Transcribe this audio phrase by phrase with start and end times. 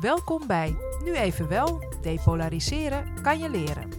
[0.00, 3.90] Welkom bij Nu even wel, depolariseren kan je leren.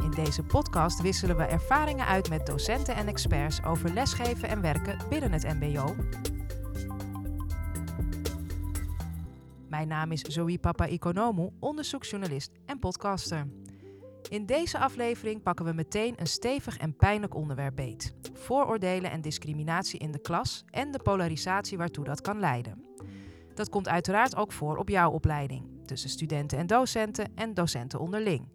[0.00, 4.98] In deze podcast wisselen we ervaringen uit met docenten en experts over lesgeven en werken
[5.08, 5.94] binnen het MBO.
[9.68, 13.46] Mijn naam is Zoe Papa Economou, onderzoeksjournalist en podcaster.
[14.28, 18.14] In deze aflevering pakken we meteen een stevig en pijnlijk onderwerp beet:
[18.46, 22.84] vooroordelen en discriminatie in de klas en de polarisatie waartoe dat kan leiden.
[23.54, 28.48] Dat komt uiteraard ook voor op jouw opleiding, tussen studenten en docenten en docenten onderling.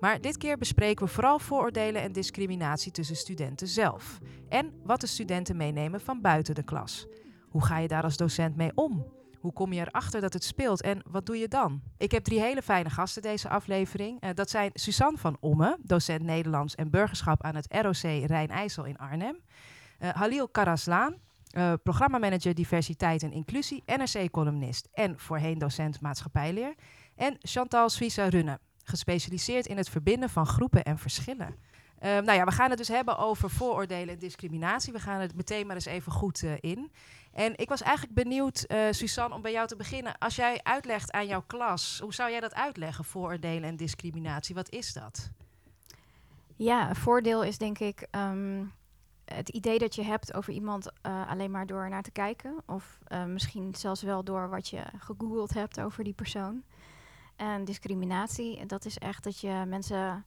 [0.00, 4.18] Maar dit keer bespreken we vooral vooroordelen en discriminatie tussen studenten zelf.
[4.48, 7.06] En wat de studenten meenemen van buiten de klas.
[7.48, 9.06] Hoe ga je daar als docent mee om?
[9.42, 11.82] Hoe kom je erachter dat het speelt en wat doe je dan?
[11.96, 14.24] Ik heb drie hele fijne gasten deze aflevering.
[14.24, 18.96] Uh, dat zijn Suzanne van Omme, docent Nederlands en burgerschap aan het ROC Rijn-IJssel in
[18.96, 19.36] Arnhem.
[20.00, 21.14] Uh, Halil Karaslaan,
[21.56, 26.74] uh, programmamanager diversiteit en inclusie, NRC-columnist en voorheen docent maatschappijleer.
[27.14, 31.56] En Chantal Suisse Runne, gespecialiseerd in het verbinden van groepen en verschillen.
[32.02, 34.92] Uh, nou ja, we gaan het dus hebben over vooroordelen en discriminatie.
[34.92, 36.92] We gaan het meteen maar eens even goed uh, in.
[37.32, 40.18] En ik was eigenlijk benieuwd, uh, Suzanne, om bij jou te beginnen.
[40.18, 44.54] Als jij uitlegt aan jouw klas, hoe zou jij dat uitleggen, vooroordelen en discriminatie?
[44.54, 45.30] Wat is dat?
[46.56, 48.72] Ja, voordeel is denk ik um,
[49.24, 52.62] het idee dat je hebt over iemand uh, alleen maar door naar te kijken.
[52.66, 56.62] Of misschien zelfs wel door wat je gegoogeld hebt over die persoon.
[57.36, 60.24] En discriminatie, dat is echt dat je mensen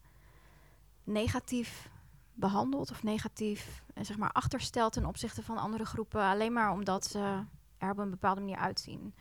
[1.05, 1.89] negatief
[2.33, 7.43] behandelt of negatief zeg maar, achterstelt ten opzichte van andere groepen, alleen maar omdat ze
[7.77, 9.15] er op een bepaalde manier uitzien.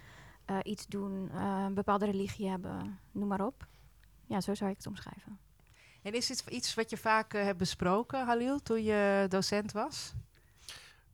[0.51, 3.67] Uh, iets doen, uh, een bepaalde religie hebben, noem maar op.
[4.27, 5.39] Ja, zo zou ik het omschrijven.
[6.03, 10.13] En is dit iets wat je vaak uh, hebt besproken, Halil, toen je docent was?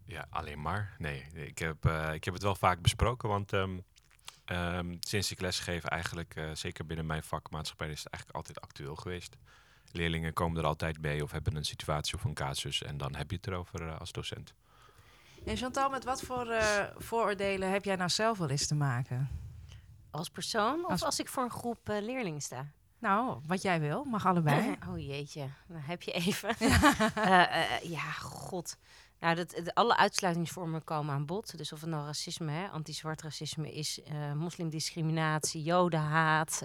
[0.05, 0.95] Ja, alleen maar.
[0.99, 3.85] Nee, ik heb, ik heb het wel vaak besproken, want um,
[4.47, 8.97] um, sinds ik lesgeef eigenlijk, zeker binnen mijn vak maatschappij, is het eigenlijk altijd actueel
[8.97, 9.37] geweest
[9.93, 13.31] leerlingen komen er altijd mee of hebben een situatie of een casus en dan heb
[13.31, 14.55] je het erover uh, als docent.
[15.45, 19.29] En Chantal, met wat voor uh, vooroordelen heb jij nou zelf wel eens te maken?
[20.11, 22.67] Als persoon of als, als ik voor een groep uh, leerlingen sta?
[22.99, 24.77] Nou, wat jij wil, mag allebei.
[24.91, 26.55] oh jeetje, dan heb je even.
[27.97, 28.77] ja, god.
[29.21, 31.57] Nou, dat, de, alle uitsluitingsvormen komen aan bod.
[31.57, 34.01] Dus of het nou racisme, anti-zwart racisme is,
[34.35, 36.63] moslimdiscriminatie, jodenhaat...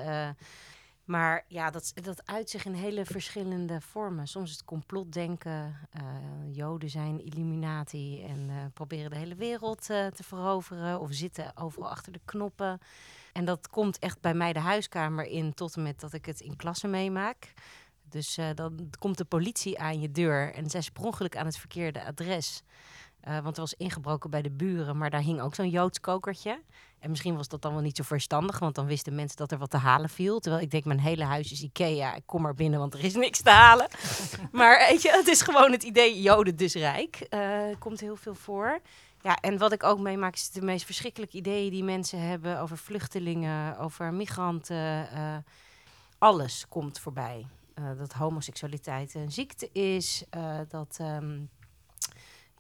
[1.05, 4.27] Maar ja, dat, dat uit zich in hele verschillende vormen.
[4.27, 10.23] Soms het complotdenken, uh, Joden zijn Illuminati en uh, proberen de hele wereld uh, te
[10.23, 12.79] veroveren of zitten overal achter de knoppen.
[13.33, 16.39] En dat komt echt bij mij de huiskamer in tot en met dat ik het
[16.39, 17.53] in klassen meemaak.
[18.09, 22.63] Dus dan komt de politie aan je deur en zij ongeluk aan het verkeerde adres.
[23.21, 26.61] Want er was ingebroken bij de buren, maar daar hing ook zo'n Joods kokertje.
[27.05, 29.57] En misschien was dat dan wel niet zo verstandig, want dan wisten mensen dat er
[29.57, 30.39] wat te halen viel.
[30.39, 33.13] Terwijl ik denk, mijn hele huis is Ikea, ik kom maar binnen, want er is
[33.13, 33.88] niks te halen.
[34.51, 37.27] maar weet je, het is gewoon het idee, Joden dus rijk.
[37.29, 38.79] Uh, komt heel veel voor.
[39.21, 42.77] Ja, en wat ik ook meemaak is de meest verschrikkelijke ideeën die mensen hebben over
[42.77, 45.07] vluchtelingen, over migranten.
[45.13, 45.38] Uh,
[46.17, 47.45] alles komt voorbij.
[47.97, 50.23] dat homoseksualiteit een ziekte is,
[50.69, 50.97] dat...
[51.01, 51.49] Um,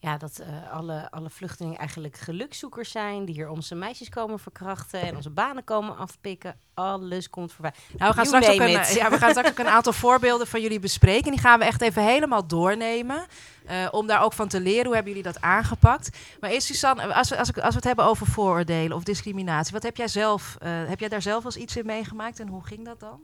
[0.05, 3.25] ja, dat uh, alle, alle vluchtelingen eigenlijk gelukzoekers zijn.
[3.25, 6.59] Die hier onze meisjes komen verkrachten en onze banen komen afpikken.
[6.73, 7.73] Alles komt voorbij.
[7.97, 10.61] Nou, we gaan, straks ook, een, ja, we gaan straks ook een aantal voorbeelden van
[10.61, 11.31] jullie bespreken.
[11.31, 13.25] Die gaan we echt even helemaal doornemen.
[13.69, 14.85] Uh, om daar ook van te leren.
[14.85, 16.17] Hoe hebben jullie dat aangepakt?
[16.39, 19.73] Maar eerst Suzanne, als we, als, we, als we het hebben over vooroordelen of discriminatie.
[19.73, 22.39] Wat heb jij zelf, uh, heb jij daar zelf wel eens iets in meegemaakt?
[22.39, 23.21] En hoe ging dat dan?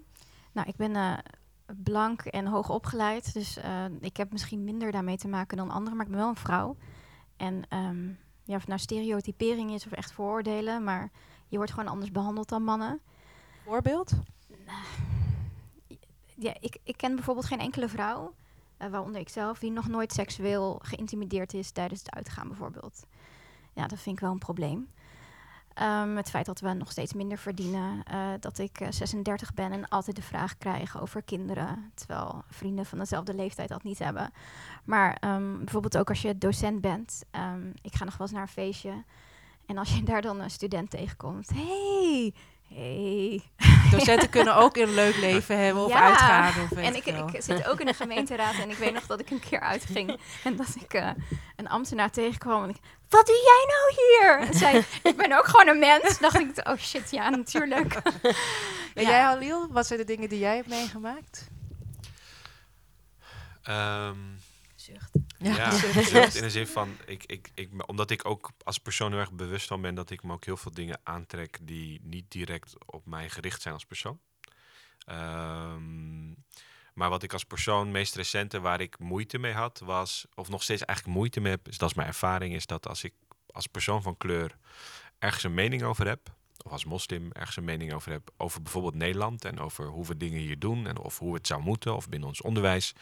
[0.51, 0.95] Nou, ik ben
[1.77, 3.33] blank en hoog opgeleid.
[3.33, 6.29] Dus uh, ik heb misschien minder daarmee te maken dan anderen, maar ik ben wel
[6.29, 6.75] een vrouw.
[7.37, 11.09] En um, ja, of het nou stereotypering is of echt vooroordelen, maar
[11.47, 12.99] je wordt gewoon anders behandeld dan mannen.
[13.63, 14.11] Voorbeeld?
[16.35, 18.33] Ja, ik, ik ken bijvoorbeeld geen enkele vrouw,
[18.81, 23.05] uh, waaronder ik zelf, die nog nooit seksueel geïntimideerd is tijdens het uitgaan bijvoorbeeld.
[23.73, 24.87] Ja, dat vind ik wel een probleem.
[25.81, 28.03] Um, het feit dat we nog steeds minder verdienen.
[28.13, 31.91] Uh, dat ik uh, 36 ben en altijd de vraag krijg over kinderen.
[31.93, 34.33] Terwijl vrienden van dezelfde leeftijd dat niet hebben.
[34.83, 37.23] Maar um, bijvoorbeeld ook als je docent bent.
[37.31, 39.03] Um, ik ga nog wel eens naar een feestje.
[39.65, 41.49] En als je daar dan een student tegenkomt.
[41.53, 42.33] Hey,
[42.75, 43.41] Hey.
[43.91, 46.07] Docenten kunnen ook een leuk leven hebben of ja.
[46.07, 46.63] uitgaan.
[46.63, 49.29] Of en ik, ik, zit ook in de gemeenteraad en ik weet nog dat ik
[49.29, 51.09] een keer uitging en dat ik uh,
[51.55, 52.77] een ambtenaar tegenkwam en ik,
[53.11, 54.47] wat doe jij nou hier?
[54.47, 56.19] En zei, ik ben ook gewoon een mens.
[56.19, 57.93] dacht ik, oh shit, ja, natuurlijk.
[58.93, 59.09] En ja.
[59.09, 61.47] jij, Halil, wat zijn de dingen die jij hebt meegemaakt?
[63.69, 64.39] Um,
[64.81, 65.11] Zucht.
[65.37, 66.09] Ja, Ja, zucht.
[66.09, 69.31] zucht in de zin van, ik, ik, ik, omdat ik ook als persoon heel erg
[69.31, 73.05] bewust van ben dat ik me ook heel veel dingen aantrek die niet direct op
[73.05, 74.19] mij gericht zijn als persoon.
[75.05, 76.31] Ehm,
[77.01, 80.63] maar wat ik als persoon meest recente waar ik moeite mee had, was, of nog
[80.63, 83.13] steeds eigenlijk moeite mee heb, is dat is mijn ervaring, is dat als ik
[83.51, 84.57] als persoon van kleur
[85.19, 86.19] ergens een mening over heb,
[86.63, 90.17] of als moslim ergens een mening over heb, over bijvoorbeeld Nederland en over hoe we
[90.17, 92.93] dingen hier doen en of hoe het zou moeten, of binnen ons onderwijs,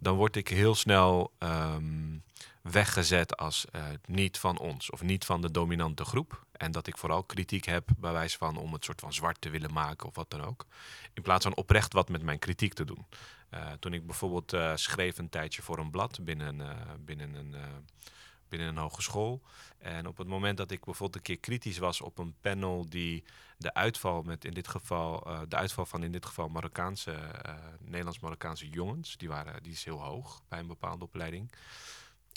[0.00, 2.18] dan word ik heel snel ehm,
[2.62, 6.45] weggezet als eh, niet van ons of niet van de dominante groep.
[6.56, 9.50] En dat ik vooral kritiek heb bij wijze van om het soort van zwart te
[9.50, 10.66] willen maken of wat dan ook.
[11.14, 13.06] In plaats van oprecht wat met mijn kritiek te doen.
[13.48, 17.54] Eh, toen ik bijvoorbeeld eh, schreef een tijdje voor een blad binnen, eh, binnen, een,
[18.48, 19.42] binnen een hogeschool.
[19.78, 23.24] En op het moment dat ik bijvoorbeeld een keer kritisch was op een panel die
[23.56, 27.16] de uitval met in dit geval, de uitval van in dit geval Marokkaanse,
[27.80, 31.50] Nederlands-Marokkaanse jongens, die, waren, die is heel hoog bij een bepaalde opleiding.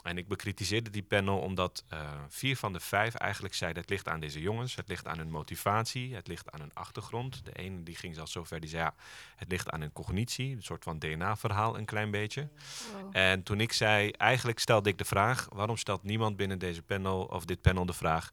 [0.03, 3.81] En ik bekritiseerde die panel omdat eh, vier van de vijf eigenlijk zeiden...
[3.81, 7.45] het ligt aan deze jongens, het ligt aan hun motivatie, het ligt aan hun achtergrond.
[7.45, 8.93] De ene die ging zelfs zover, die zei ja,
[9.35, 10.55] het ligt aan hun cognitie.
[10.55, 12.47] Een soort van DNA-verhaal een klein beetje.
[12.93, 13.09] Wow.
[13.11, 15.47] En toen ik zei, eigenlijk stelde ik de vraag...
[15.53, 18.29] waarom stelt niemand binnen deze panel of dit panel de vraag...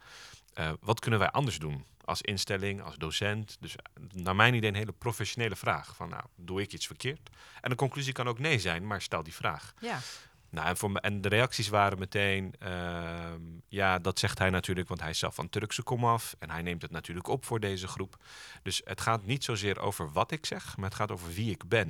[0.54, 3.56] eh, wat kunnen wij anders doen als instelling, als docent?
[3.60, 3.82] Dus eh,
[4.12, 5.96] naar mijn idee een hele professionele vraag.
[5.96, 7.30] Van nou, doe ik iets verkeerd?
[7.60, 9.74] En de conclusie kan ook nee zijn, maar stel die vraag.
[9.80, 9.98] Ja.
[10.50, 15.18] Nou, en, de reacties waren meteen, ehm, ja, dat zegt hij natuurlijk, want hij is
[15.18, 18.16] zelf van Turkse komaf en hij neemt het natuurlijk op voor deze groep.
[18.62, 21.68] Dus het gaat niet zozeer over wat ik zeg, maar het gaat over wie ik
[21.68, 21.88] ben.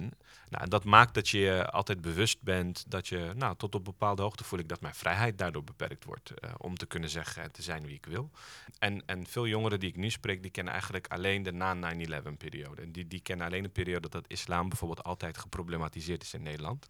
[0.49, 3.85] Nou, en dat maakt dat je je altijd bewust bent dat je, nou, tot op
[3.85, 7.43] bepaalde hoogte voel ik dat mijn vrijheid daardoor beperkt wordt eh, om te kunnen zeggen
[7.43, 8.31] en te zijn wie ik wil.
[8.79, 12.37] En, en veel jongeren die ik nu spreek, die kennen eigenlijk alleen de na 9-11
[12.38, 12.82] periode.
[12.82, 16.88] En die, die kennen alleen de periode dat islam bijvoorbeeld altijd geproblematiseerd is in Nederland.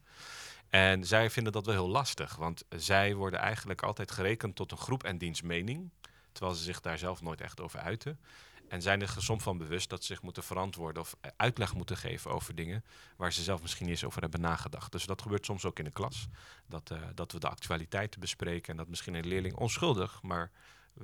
[0.71, 4.79] En zij vinden dat wel heel lastig, want zij worden eigenlijk altijd gerekend tot een
[4.79, 5.91] groep en diens mening,
[6.33, 8.21] terwijl ze zich daar zelf nooit echt over uiten.
[8.69, 11.97] En zijn er soms van bewust dat ze zich moeten verantwoorden of eh, uitleg moeten
[11.97, 12.85] geven over dingen
[13.17, 14.93] waar ze zelf misschien niet eens over hebben nagedacht.
[14.93, 16.27] Dus dat gebeurt soms ook in de klas.
[16.67, 20.51] Dat, eh, dat we de actualiteiten bespreken en dat misschien een leerling onschuldig, maar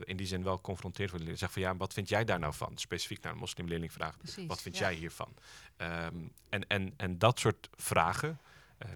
[0.05, 1.39] in die zin wel confronteerd wordt.
[1.39, 2.77] Zegt van ja, wat vind jij daar nou van?
[2.77, 4.19] Specifiek naar een moslimleerling vraagt.
[4.19, 4.47] Precies.
[4.47, 4.89] Wat vind ja.
[4.89, 5.35] jij hiervan?
[5.77, 6.17] Ehm,
[6.49, 8.41] en, en, en dat soort vragen,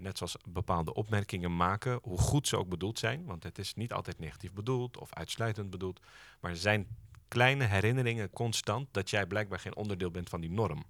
[0.00, 3.92] net zoals bepaalde opmerkingen maken, hoe goed ze ook bedoeld zijn, want het is niet
[3.92, 6.00] altijd negatief bedoeld of uitsluitend bedoeld,
[6.40, 6.86] maar er zijn
[7.28, 10.84] kleine herinneringen constant dat jij blijkbaar geen onderdeel bent van die norm.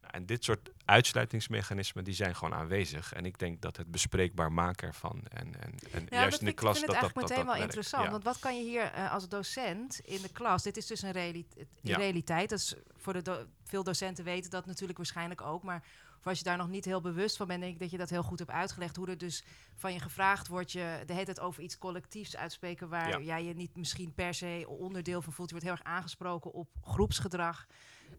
[0.00, 3.12] Nou, en dit soort uitsluitingsmechanismen die zijn gewoon aanwezig.
[3.12, 6.30] En ik denk dat het bespreekbaar maken ervan en, en, en Ja, juist dat in
[6.30, 7.62] de vind ik- klas vind dat het dat, eigenlijk dat, meteen dat wel werkt.
[7.64, 8.04] interessant.
[8.04, 8.10] Ja.
[8.10, 10.62] Want wat kan je hier eh, als docent in de klas?
[10.62, 11.46] Dit is dus een reali-
[11.80, 11.96] Ja.
[11.96, 12.48] realiteit.
[12.48, 15.62] Dat is voor de do- veel docenten weten dat natuurlijk waarschijnlijk ook.
[15.62, 15.82] Maar
[16.24, 18.10] voor als je daar nog niet heel bewust van bent, denk ik dat je dat
[18.10, 18.96] heel goed hebt uitgelegd.
[18.96, 19.44] Hoe er dus
[19.74, 23.18] van je gevraagd wordt je de hele tijd over iets collectiefs uitspreken waar Ja.
[23.20, 25.48] jij je niet misschien per se onderdeel van voelt.
[25.50, 27.66] Je wordt heel erg aangesproken op groepsgedrag.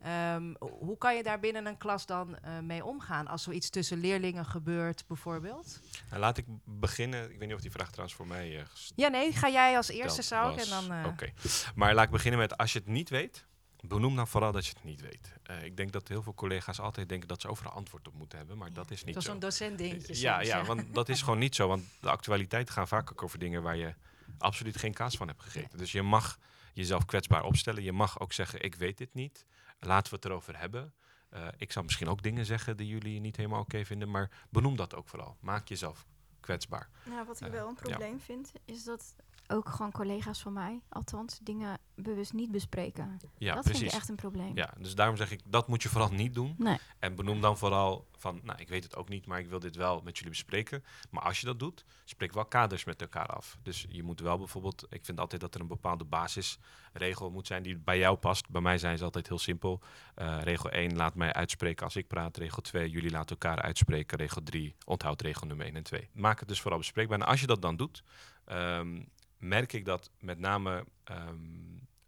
[0.02, 3.98] Ehm, hoe kan je daar binnen een klas dan eh, mee omgaan als zoiets tussen
[3.98, 5.80] leerlingen gebeurt, bijvoorbeeld?
[6.10, 7.24] Nou, laat ik beginnen.
[7.32, 8.66] Ik weet niet of die vraag trouwens voor mij eh,
[8.96, 10.92] Ja, nee, ga jij als eerste zou ik en dan.
[10.92, 11.34] eh, Oké.
[11.76, 13.46] Maar laat ik beginnen met als je het niet weet.
[13.88, 15.34] Benoem dan vooral dat je het niet weet.
[15.44, 18.38] Eh, ik denk dat heel veel collega's altijd denken dat ze overal antwoord op moeten
[18.38, 19.32] hebben, maar dat is niet Dat is zo.
[19.32, 20.20] zo'n docent dingetje.
[20.22, 21.68] ja, ja, want dat is gewoon niet zo.
[21.68, 23.94] Want de actualiteiten gaan vaak ook over dingen waar je
[24.38, 25.78] absoluut geen kaas van hebt gegeten.
[25.78, 26.38] Dus je mag
[26.74, 27.84] jezelf kwetsbaar opstellen.
[27.84, 29.46] Je mag ook zeggen, ik weet dit niet.
[29.80, 30.94] Laten we het erover hebben.
[31.30, 34.76] Eh, ik zou misschien ook dingen zeggen die jullie niet helemaal oké vinden, maar benoem
[34.76, 35.38] dat ook vooral.
[35.40, 36.06] Maak jezelf
[36.40, 36.90] kwetsbaar.
[37.06, 37.82] Nou, wat ik Eh, wel een ja.
[37.90, 39.16] probleem vind, is dat
[39.48, 43.20] ook gewoon collega's van mij, althans, dingen bewust niet bespreken.
[43.38, 43.80] Ja, dat precies.
[43.80, 44.56] vind ik echt een probleem.
[44.56, 46.56] Ja, dus daarom zeg ik, dat moet je vooral niet doen.
[46.58, 46.78] Nee.
[47.00, 49.76] En benoem dan vooral van, nou, ik weet het ook niet, maar ik wil dit
[49.76, 50.84] wel met jullie bespreken.
[51.10, 53.58] Maar als je dat doet, spreek wel kaders met elkaar af.
[53.62, 57.64] Dus je moet wel bijvoorbeeld, ik vind altijd dat er een bepaalde basisregel moet zijn
[57.64, 58.50] die bij jou past.
[58.50, 59.82] Bij mij zijn ze altijd heel simpel.
[60.16, 62.38] Eh, regel 1, laat mij uitspreken als ik praat.
[62.38, 64.18] Regel 2, jullie laten elkaar uitspreken.
[64.18, 66.10] Regel 3, onthoud regel nummer 1 en 2.
[66.14, 67.20] Maak het dus vooral bespreekbaar.
[67.20, 68.04] En als je dat dan doet,
[68.46, 69.02] ehm,
[69.38, 71.36] merk ik dat met name ehm,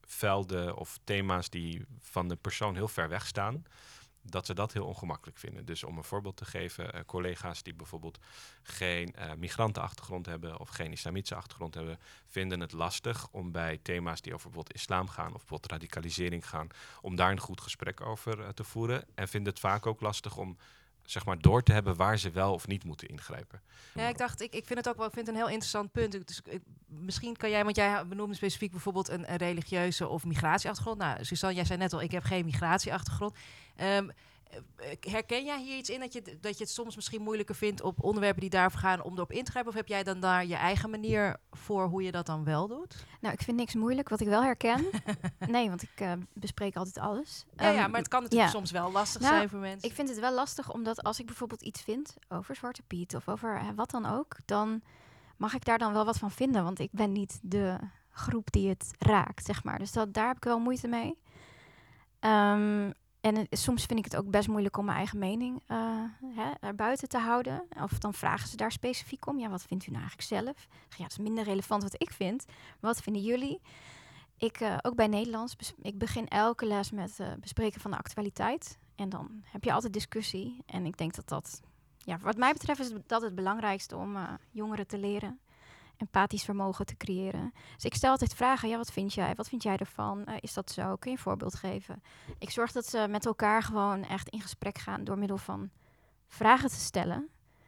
[0.02, 3.64] velden of thema's die van de persoon heel ver weg staan,
[4.22, 5.66] dat ze dat heel ongemakkelijk vinden.
[5.66, 8.20] Dus om een voorbeeld te geven, eh, collega's die bijvoorbeeld
[8.64, 14.22] geen eh, migrantenachtergrond hebben of geen islamitische achtergrond hebben, vinden het lastig om bij thema's
[14.22, 16.68] die over bijvoorbeeld islam gaan of bijvoorbeeld radicalisering gaan,
[17.02, 19.06] om daar een goed gesprek over eh, te voeren.
[19.16, 20.58] En vinden het vaak ook lastig om
[21.10, 23.62] zeg maar door te hebben waar ze wel of niet moeten ingrijpen.
[23.94, 26.28] Ja, ik dacht, ik, ik vind het ook wel ik vind een heel interessant punt.
[26.28, 30.98] Dus, ik- misschien kan jij, want jij benoemde specifiek bijvoorbeeld een, religieuze of migratieachtergrond.
[30.98, 33.34] Nou, Suzanne, jij zei net al, ik heb geen migratieachtergrond.
[33.76, 34.16] Ehm, Eh,
[35.00, 37.82] Herken jij hier iets in dat je, het- dat je het soms misschien moeilijker vindt
[37.82, 39.72] op onderwerpen die daarover gaan om erop in te grijpen?
[39.72, 43.06] Of heb jij dan daar je eigen manier voor hoe je dat dan wel doet?
[43.22, 44.10] Nou, ik vind niks moeilijk.
[44.10, 44.86] Wat ik wel herken.
[45.48, 47.46] nee, want ik eh, bespreek altijd alles.
[47.56, 48.56] Ja, ja, Ehm, maar het kan natuurlijk ja.
[48.58, 49.90] soms wel lastig Nou, zijn voor mensen.
[49.90, 53.28] Ik vind het wel lastig, omdat als ik bijvoorbeeld iets vind over Zwarte Piet of
[53.30, 54.82] over eh, wat dan ook, dan
[55.38, 56.64] mag ik daar dan wel wat van vinden.
[56.64, 57.78] Want ik ben niet de
[58.10, 59.80] groep die het raakt, zeg maar.
[59.80, 61.18] Dus dat, daar heb ik wel moeite mee.
[62.20, 62.92] Ehm,
[63.36, 65.78] en soms vind ik het ook best moeilijk om mijn eigen mening eh
[66.36, 67.64] hè, erbuiten te houden.
[67.82, 69.40] Of dan vragen ze daar specifiek om.
[69.40, 70.68] Ja, wat vindt u nou eigenlijk zelf?
[70.98, 72.46] Ja, het is minder relevant wat ik vind.
[72.80, 73.62] Wat vinden jullie?
[74.38, 78.78] Ik, eh, ook bij Nederlands, ik begin elke les met eh, bespreken van de actualiteit.
[78.96, 80.64] En dan heb je altijd discussie.
[80.66, 81.62] En ik denk dat dat,
[81.98, 84.18] ja, wat mij betreft is dat het belangrijkste om
[84.52, 85.40] jongeren te leren.
[85.98, 87.54] Empathisch vermogen te creëren.
[87.76, 88.70] Dus ik stel altijd vragen.
[88.70, 89.36] Ja, wat vind jij?
[89.36, 90.26] Wat vind jij ervan?
[90.26, 90.96] Eh, is dat zo?
[90.96, 92.04] Kun je een voorbeeld geven?
[92.40, 95.70] Ik zorg dat ze met elkaar gewoon echt in gesprek gaan door middel van
[96.28, 97.28] vragen te stellen.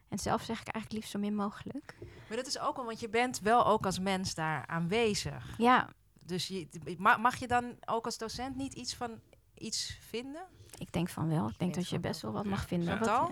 [0.10, 1.96] En zelf zeg ik eigenlijk liefst zo min mogelijk.
[2.28, 5.56] Maar dat is ook wel, want je bent wel ook als mens daar aanwezig.
[5.58, 6.68] Ja, Dus je,
[6.98, 9.20] ma- mag je dan ook als docent niet iets van
[9.60, 10.48] iets vinden?
[10.78, 11.48] ik denk van wel.
[11.50, 12.94] Ik denk dat je best wel wat mag vinden.
[12.94, 13.00] Ja.
[13.00, 13.32] Wat-.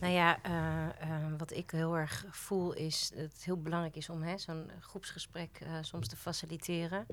[0.00, 4.08] Nou ja, eh, eh, wat ik heel erg voel is dat het heel belangrijk is
[4.08, 7.06] om hè, zo'n groepsgesprek eh, soms te faciliteren.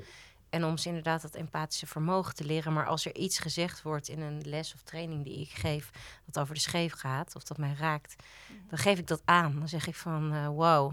[0.53, 2.73] En om ze inderdaad dat empathische vermogen te leren.
[2.73, 5.89] Maar als er iets gezegd wordt in een les of training die ik geef,
[6.25, 8.15] dat over de scheef gaat of dat mij raakt,
[8.69, 9.59] dan geef ik dat aan.
[9.59, 10.91] Dan zeg ik van eh, wow,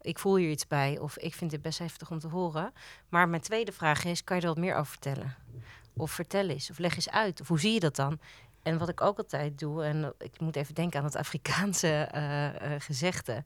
[0.00, 0.98] ik voel hier iets bij.
[0.98, 2.72] Of ik vind dit best heftig om te horen.
[3.08, 5.34] Maar mijn tweede vraag is, kan je er wat meer over vertellen?
[5.96, 7.40] Of vertel eens, of leg eens uit.
[7.40, 8.18] Of hoe zie je dat dan?
[8.62, 12.70] En wat ik ook altijd doe, en ik moet even denken aan het Afrikaanse eh,
[12.78, 13.42] gezegde.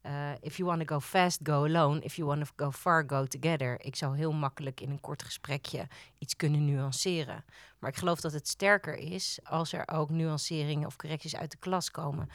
[0.00, 2.00] eh, if you want to go fast, go alone.
[2.00, 3.80] If you want to go far, go together.
[3.80, 5.86] Ik zou heel makkelijk in een kort gesprekje
[6.36, 7.44] kunnen nuanceren.
[7.78, 11.56] Maar ik geloof dat het sterker is als er ook nuanceringen of correcties uit de
[11.56, 12.28] klas komen.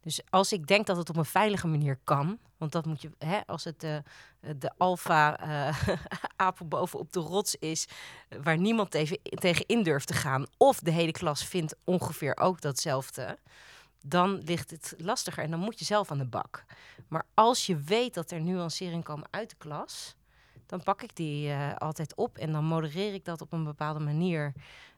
[0.00, 3.10] Dus als ik denk dat het op een veilige manier kan, want dat moet je,
[3.18, 4.02] hè, als het de,
[4.56, 5.88] de alfa eh
[6.36, 7.88] apel bovenop de rots is,
[8.28, 12.36] eh, waar niemand tegen, tegen in durft te gaan, of de hele klas vindt ongeveer
[12.36, 13.38] ook datzelfde,
[14.00, 16.64] dan ligt het lastiger en dan moet je zelf aan de bak.
[17.08, 20.16] Maar als je weet dat er nuanceringen komen uit de klas,
[20.66, 24.00] dan pak ik die eh, altijd op en dan modereer ik dat op een bepaalde
[24.00, 24.52] manier.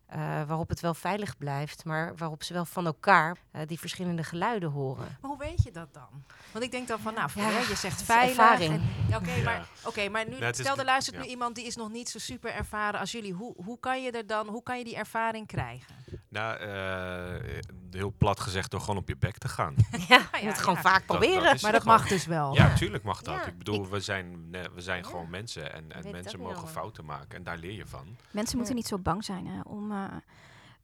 [0.07, 4.23] Eh, waarop het wel veilig blijft, maar waarop ze wel van elkaar eh, die verschillende
[4.25, 5.17] geluiden horen.
[5.21, 6.25] Maar hoe weet je dat dan?
[6.53, 8.37] Want ik denk dan van, nou, Ja, je zegt veilig.
[8.37, 8.73] ervaring.
[8.73, 11.23] en- ja, Oké, maar, oké, maar nu, stel er de- luistert ja.
[11.23, 13.33] nu iemand die is nog niet zo super ervaren als jullie.
[13.33, 15.95] Hoe, hoe kan je er dan, hoe kan je die ervaring krijgen?
[16.29, 17.61] Nou, eh,
[17.91, 19.75] heel plat gezegd door gewoon op je bek te gaan.
[19.91, 20.81] Ja, je ja, moet het gewoon ja.
[20.81, 21.43] vaak Dat- proberen.
[21.53, 22.55] dat Maar dat mag dus wel.
[22.55, 23.35] Ja, tuurlijk mag dat.
[23.35, 25.09] Ja, ik bedoel, ik- we zijn, we zijn Ja.
[25.09, 28.17] gewoon mensen en, en mensen mogen fouten maken en daar leer je van.
[28.31, 30.17] Mensen moeten niet zo bang zijn hè, om eh,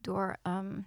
[0.00, 0.80] door ehm,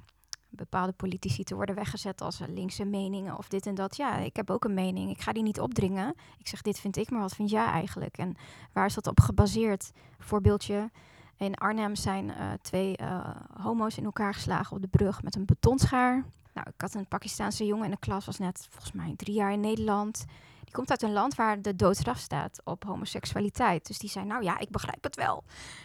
[0.55, 3.97] bepaalde politici te worden weggezet als linkse meningen of dit en dat.
[3.97, 5.09] Ja, ik heb ook een mening.
[5.09, 6.15] Ik ga die niet opdringen.
[6.37, 8.17] Ik zeg, dit vind ik, maar wat vind jij eigenlijk?
[8.17, 8.35] En
[8.73, 9.91] waar is dat op gebaseerd?
[10.19, 10.89] Voorbeeldje.
[11.37, 13.29] In Arnhem zijn eh, twee eh,
[13.61, 16.25] homo's in elkaar geslagen op de brug met een betonschaar.
[16.53, 19.51] Nou, ik had een Pakistaanse jongen in de klas, was net volgens mij drie jaar
[19.51, 20.25] in Nederland.
[20.63, 23.87] Die komt uit een land waar de doodstraf staat op homoseksualiteit.
[23.87, 25.43] Dus die zei, nou ja, ik begrijp het wel.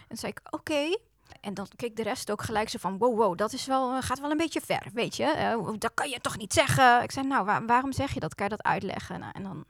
[0.08, 0.96] En zei ik, oké.
[1.40, 4.02] En dan keek de rest ook gelijk zo van, wow, wow, dat is wel, eh,
[4.02, 5.24] gaat wel een beetje ver, weet je.
[5.24, 7.02] Eh, dat kan je toch niet zeggen?
[7.02, 8.34] Ik zei, nou, wa- waarom zeg je dat?
[8.34, 9.20] Kan je dat uitleggen?
[9.20, 9.64] Nou, en dan,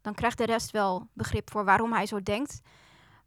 [0.00, 2.60] dan krijgt de rest wel begrip voor waarom hij zo denkt.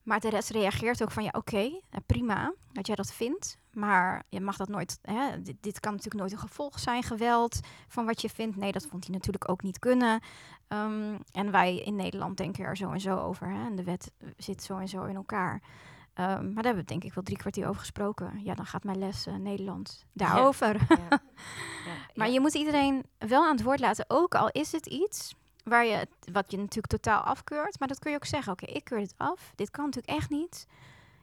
[0.03, 3.57] Maar de rest reageert ook van, ja, oké, eh, prima dat jij dat vindt.
[3.71, 7.59] Maar je mag dat nooit, hè, dit, dit kan natuurlijk nooit een gevolg zijn, geweld,
[7.87, 8.55] van wat je vindt.
[8.57, 10.19] Nee, dat vond hij natuurlijk ook niet kunnen.
[10.67, 13.47] Ehm, en wij in Nederland denken er zo en zo over.
[13.47, 13.65] Hè?
[13.65, 15.61] En de wet zit zo en zo in elkaar.
[16.13, 18.43] Ehm, maar daar hebben we denk ik wel drie kwartier over gesproken.
[18.43, 20.75] Ja, dan gaat mijn les eh, Nederlands daarover.
[20.89, 20.97] Ja.
[21.09, 21.21] Ja.
[22.15, 22.33] Maar ja.
[22.33, 24.05] je moet iedereen wel aan het woord laten.
[24.07, 27.79] Ook al is het iets waar je, het- wat je natuurlijk totaal afkeurt.
[27.79, 28.51] Maar dat kun je ook zeggen.
[28.51, 29.51] Oké, ik keur dit af.
[29.55, 30.67] Dit kan natuurlijk echt niet.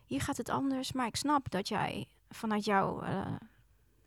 [0.06, 0.92] Hier gaat het anders.
[0.92, 3.26] Maar ik snap dat jij vanuit jouw eh,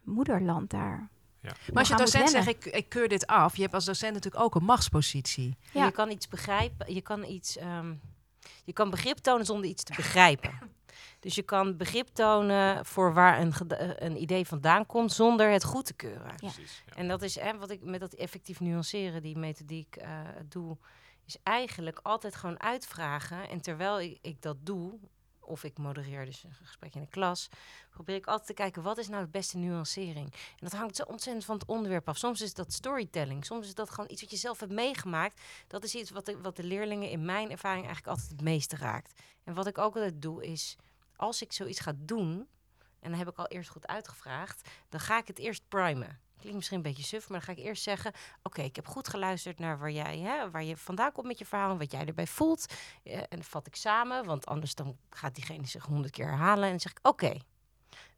[0.01, 1.09] moederland daar...
[1.41, 1.51] Ja.
[1.67, 3.55] Maar als je docent zegt, ik, ik keur dit af.
[3.55, 5.57] Je hebt als docent natuurlijk ook een machtspositie.
[5.73, 5.85] Ja.
[5.85, 7.93] Je kan iets begrijpen, je kan iets, ehm,
[8.63, 10.59] je kan begrip tonen zonder iets te begrijpen.
[11.19, 15.63] Dus je kan begrip tonen voor waar een, eh, een idee vandaan komt zonder het
[15.63, 16.27] goed te keuren.
[16.27, 16.35] Ja.
[16.35, 16.83] Precies.
[16.85, 16.95] Ja.
[16.95, 20.77] En dat is hè, wat ik met dat effectief nuanceren, die methodiek eh, doe,
[21.25, 23.49] is eigenlijk altijd gewoon uitvragen.
[23.49, 24.99] En terwijl ik, ik dat doe,
[25.45, 27.49] of ik modereer dus een gesprek in de klas,
[27.89, 30.33] probeer ik altijd te kijken wat is nou de beste nuancering.
[30.33, 32.17] En dat hangt zo ontzettend van het onderwerp af.
[32.17, 35.41] Soms is dat storytelling, soms is dat gewoon iets wat je zelf hebt meegemaakt.
[35.67, 38.75] Dat is iets wat de, wat de leerlingen in mijn ervaring eigenlijk altijd het meeste
[38.75, 39.21] raakt.
[39.43, 40.75] En wat ik ook altijd doe is,
[41.15, 42.47] als ik zoiets ga doen,
[42.99, 46.19] en dan heb ik al eerst goed uitgevraagd, dan ga ik het eerst primen.
[46.43, 49.07] Klinkt misschien een beetje suf, maar dan ga ik eerst zeggen: Oké, ik heb goed
[49.07, 52.05] geluisterd naar waar jij, hè, waar je vandaan komt met je verhaal en wat jij
[52.05, 52.73] erbij voelt.
[53.03, 56.63] Eh, en dat vat ik samen, want anders dan gaat diegene zich honderd keer herhalen.
[56.63, 57.37] En dan zeg ik: Oké,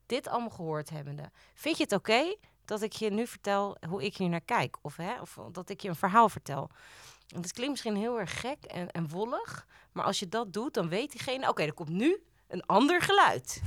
[0.05, 4.17] dit allemaal gehoord hebbende, vind je het oké dat ik je nu vertel hoe ik
[4.17, 4.77] hier naar kijk?
[4.81, 6.69] Of, hè, of dat ik je een verhaal vertel?
[7.27, 10.73] En dat klinkt misschien heel erg gek en, en wollig, maar als je dat doet,
[10.73, 13.61] dan weet diegene: Oké, er komt nu een ander geluid.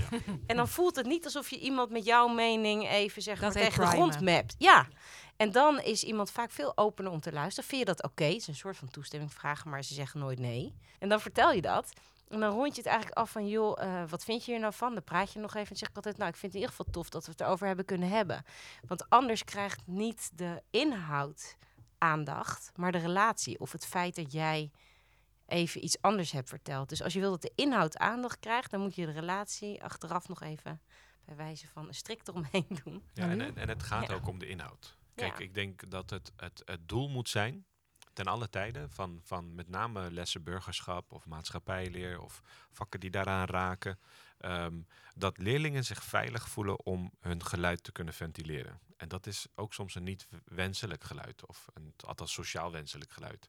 [0.46, 3.62] En dan voelt het niet alsof je iemand met jouw mening even zeg Dat maar,
[3.62, 4.54] tegen de grond mapt.
[4.58, 4.86] Ja.
[5.36, 7.68] En dan is iemand vaak veel opener om te luisteren.
[7.68, 8.24] Vind je dat oké?
[8.24, 10.74] Het is een soort van toestemming vragen, maar ze zeggen nooit nee.
[10.98, 11.92] En dan vertel je dat.
[12.28, 14.72] En dan rond je het eigenlijk af van, joh, eh, wat vind je hier nou
[14.72, 14.94] van?
[14.94, 16.76] Dan praat je nog even en zeg ik altijd, nou, ik vind het in ieder
[16.76, 18.44] geval tof dat we het erover hebben kunnen hebben.
[18.86, 21.56] Want anders krijgt niet de inhoud
[21.98, 24.70] aandacht, maar de relatie of het feit dat jij
[25.48, 26.88] even iets anders hebt verteld.
[26.88, 30.28] Dus als je wil dat de inhoud aandacht krijgt, dan moet je de relatie achteraf
[30.28, 30.80] nog even
[31.24, 33.02] bij wijze van een strik eromheen doen.
[33.14, 34.14] Ja, en, en, en het gaat Ja.
[34.14, 34.96] ook om de inhoud.
[35.14, 35.44] Kijk, Ja.
[35.44, 37.66] ik denk dat het, het, het doel moet zijn,
[38.12, 43.46] ten alle tijden, van, van met name lessen burgerschap of maatschappijleer of vakken die daaraan
[43.46, 43.98] raken,
[44.38, 44.80] ehm,
[45.14, 48.80] dat leerlingen zich veilig voelen om hun geluid te kunnen ventileren.
[48.96, 53.48] En dat is ook soms een niet wenselijk geluid, of een althans sociaal wenselijk geluid.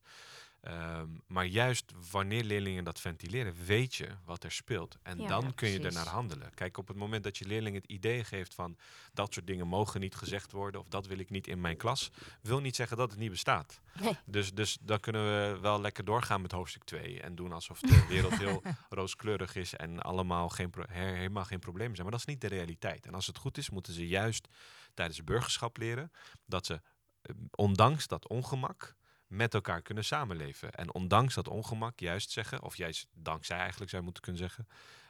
[0.62, 4.98] Ehm, maar juist wanneer leerlingen dat ventileren, weet je wat er speelt.
[5.02, 6.04] En Ja, dan ja, kun je er precies.
[6.04, 6.54] naar handelen.
[6.54, 8.78] Kijk, op het moment dat je leerling het idee geeft van
[9.14, 12.10] dat soort dingen mogen niet gezegd worden of dat wil ik niet in mijn klas,
[12.42, 13.80] wil niet zeggen dat het niet bestaat.
[14.02, 14.18] Nee.
[14.26, 18.06] Dus, dus dan kunnen we wel lekker doorgaan met hoofdstuk 2 en doen alsof de
[18.08, 22.08] wereld heel rooskleurig is en allemaal geen helemaal geen problemen zijn.
[22.08, 23.06] Maar dat is niet de realiteit.
[23.06, 24.48] En als het goed is, moeten ze juist
[24.94, 26.12] tijdens het burgerschap leren
[26.46, 26.74] dat ze,
[27.22, 28.96] eh, ondanks dat ongemak,
[29.30, 30.72] met elkaar kunnen samenleven.
[30.72, 34.68] En ondanks dat ongemak juist zeggen, of juist dankzij eigenlijk zou je moeten kunnen zeggen,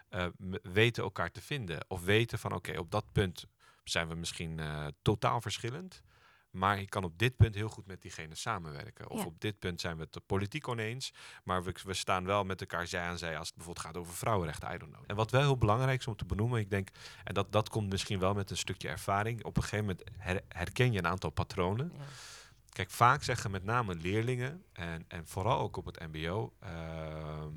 [0.09, 0.25] eh,
[0.61, 1.85] weten elkaar te vinden.
[1.87, 3.45] Of weten van oké, op dat punt
[3.83, 6.01] zijn we misschien eh, totaal verschillend.
[6.49, 9.09] Maar ik kan op dit punt heel goed met diegene samenwerken.
[9.09, 9.25] Of Ja.
[9.25, 11.13] op dit punt zijn we het politiek oneens.
[11.43, 14.13] Maar we, we staan wel met elkaar zij aan zij als het bijvoorbeeld gaat over
[14.13, 14.73] vrouwenrechten.
[14.73, 15.03] I don't know.
[15.07, 16.89] En wat wel heel belangrijk is om te benoemen, ik denk,
[17.23, 19.43] en dat, dat komt misschien wel met een stukje ervaring.
[19.43, 21.91] Op een gegeven moment her- herken je een aantal patronen.
[21.97, 22.03] Ja.
[22.79, 27.53] Kijk, vaak zeggen met name leerlingen, en, en vooral ook op het MBO, ehm,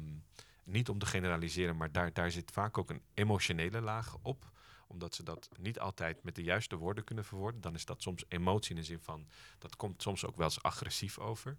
[0.64, 4.50] niet om te generaliseren, maar daar, daar zit vaak ook een emotionele laag op
[4.87, 7.61] omdat ze dat niet altijd met de juiste woorden kunnen verwoorden.
[7.61, 9.26] Dan is dat soms emotie in de zin van,
[9.58, 11.58] dat komt soms ook wel eens agressief over.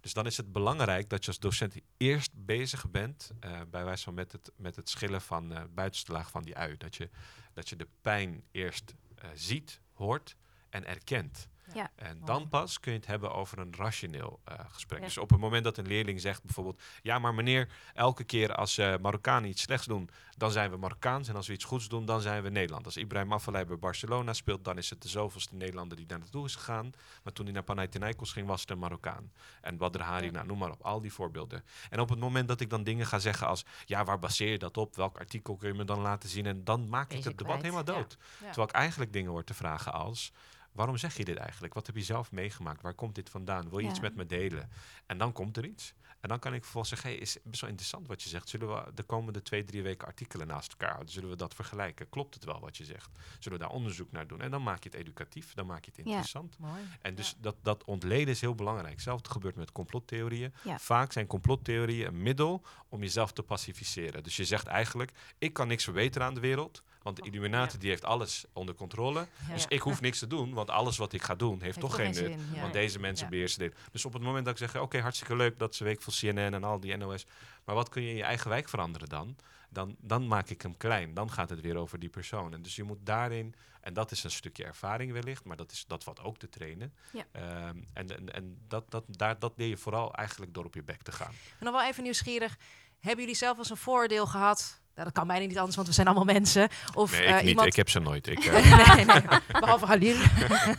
[0.00, 4.04] Dus dan is het belangrijk dat je als docent eerst bezig bent, eh, bij wijze
[4.04, 6.76] van met het, met het schillen van de buitenste laag van die ui.
[6.76, 7.08] Dat je,
[7.52, 10.36] dat je de pijn eerst eh, ziet, hoort
[10.70, 11.50] en erkent.
[11.74, 11.90] Ja.
[11.96, 14.98] En dan pas kun je het hebben over een rationeel eh, gesprek.
[14.98, 15.04] Ja.
[15.04, 16.82] Dus op het moment dat een leerling zegt bijvoorbeeld...
[17.02, 20.08] ja, maar meneer, elke keer als eh Marokkanen iets slechts doen...
[20.36, 21.28] dan zijn we Marokkaans.
[21.28, 22.84] En als we iets goeds doen, dan zijn we Nederland.
[22.84, 24.64] Als Ibrahim Afellay bij Barcelona speelt...
[24.64, 26.92] dan is het de zoveelste Nederlander die daar naartoe is gegaan.
[27.22, 29.32] Maar toen hij naar Panathinaikos ging, was het een Marokkaan.
[29.60, 30.32] En Badr Hari, Ja.
[30.32, 30.82] nou, noem maar op.
[30.82, 31.64] Al die voorbeelden.
[31.90, 33.64] En op het moment dat ik dan dingen ga zeggen als...
[33.84, 34.96] ja, waar baseer je dat op?
[34.96, 36.46] Welk artikel kun je me dan laten zien?
[36.46, 38.16] En dan maak ik het debat kwijt, helemaal dood.
[38.40, 38.46] Ja.
[38.46, 40.32] Terwijl ik eigenlijk dingen hoor te vragen als...
[40.72, 41.74] Waarom zeg je dit eigenlijk?
[41.74, 42.82] Wat heb je zelf meegemaakt?
[42.82, 43.68] Waar komt dit vandaan?
[43.70, 44.70] Wil je iets met me delen?
[45.06, 45.94] En dan komt er iets.
[46.20, 48.48] En dan kan ik vervolgens zeggen, hey, is best wel interessant wat je zegt.
[48.48, 51.12] Zullen we de komende twee, drie weken artikelen naast elkaar houden?
[51.12, 52.08] Zullen we dat vergelijken?
[52.08, 53.10] Klopt het wel wat je zegt?
[53.38, 54.40] Zullen we daar onderzoek naar doen?
[54.40, 56.04] En dan maak je het educatief, dan maak je het Ja.
[56.04, 56.58] interessant.
[56.58, 56.80] Mooi.
[57.00, 58.92] En dus dat, dat ontleden is heel belangrijk.
[58.92, 60.54] Hetzelfde gebeurt met complottheorieën.
[60.78, 64.22] Vaak zijn complottheorieën een middel om jezelf te pacificeren.
[64.22, 66.82] Dus je zegt eigenlijk, ik kan niks verbeteren aan de wereld.
[67.02, 69.26] Want de Illuminati die heeft alles onder controle.
[69.52, 71.94] Dus ik hoef niks te doen, want alles wat ik ga doen heeft, Heeft toch
[71.94, 72.60] geen nut.
[72.60, 73.74] Want deze mensen beheersen dit.
[73.92, 76.54] Dus op het moment dat ik zeg, oké, hartstikke leuk dat ze week van CNN
[76.54, 77.26] en al die NOS.
[77.64, 79.36] Maar wat kun je in je eigen wijk veranderen dan?
[79.68, 81.14] Dan, dan maak ik hem klein.
[81.14, 82.52] Dan gaat het weer over die persoon.
[82.52, 85.84] En dus je moet daarin, en dat is een stukje ervaring wellicht, maar dat, is,
[85.86, 86.94] dat valt ook te trainen.
[87.12, 87.24] Ja.
[87.32, 90.82] Ehm, en en, en dat, dat, daar, dat leer je vooral eigenlijk door op je
[90.82, 91.32] bek te gaan.
[91.58, 92.58] Ben nog wel even nieuwsgierig.
[93.00, 94.81] Hebben jullie zelf als een voordeel gehad?
[94.94, 96.68] Nou, dat kan bijna niet anders, want we zijn allemaal mensen.
[96.94, 97.48] Of Nee, eh, ik niet.
[97.48, 97.66] iemand...
[97.66, 98.26] Ik heb ze nooit.
[98.26, 99.22] Ik, eh, nee, nee,
[99.60, 100.16] behalve Halil.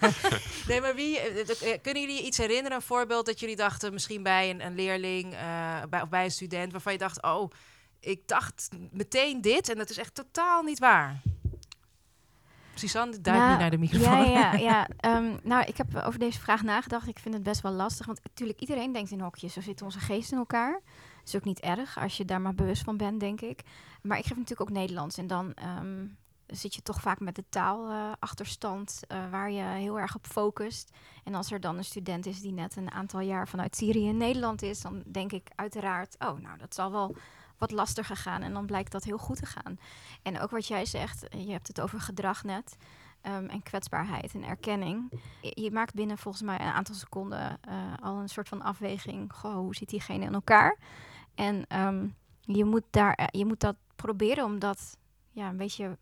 [0.68, 4.24] nee, maar wie, eh, eh, kunnen jullie iets herinneren, een voorbeeld dat jullie dachten, misschien
[4.24, 7.52] bij een, een leerling eh, bij, of bij een student, waarvan je dacht, oh,
[8.00, 11.22] ik dacht meteen dit en dat is echt totaal niet waar.
[12.76, 14.32] Suzanne, duik Nou, nu naar de microfoon.
[14.32, 14.88] Ja, ja, ja.
[15.00, 17.08] Ehm, nou, ik heb over deze vraag nagedacht.
[17.08, 18.06] Ik vind het best wel lastig.
[18.06, 19.54] Want natuurlijk, iedereen denkt in hokjes.
[19.54, 20.82] Zo zitten onze geesten in elkaar.
[21.26, 23.62] Is ook niet erg als je daar maar bewust van bent, denk ik.
[24.02, 25.18] Maar ik geef natuurlijk ook Nederlands.
[25.18, 26.06] En dan ehm,
[26.48, 29.00] zit je toch vaak met de taalachterstand
[29.32, 30.92] waar je heel erg op focust.
[31.24, 34.18] En als er dan een student is die net een aantal jaar vanuit Syrië in
[34.18, 37.16] Nederland is, dan denk ik uiteraard, oh, nou, dat zal wel
[37.58, 38.42] wat lastiger gaan.
[38.42, 39.78] En dan blijkt dat heel goed te gaan.
[40.22, 42.78] En ook wat jij zegt, je hebt het over gedrag net.
[43.22, 45.12] ehm, en kwetsbaarheid en erkenning.
[45.42, 49.34] Je, je maakt binnen volgens mij een aantal seconden eh, al een soort van afweging.
[49.34, 50.78] Goh, hoe zit diegene in elkaar?
[51.36, 52.08] En ehm,
[52.42, 54.98] je, moet daar, eh, je moet dat proberen om dat
[55.32, 55.98] ja, een beetje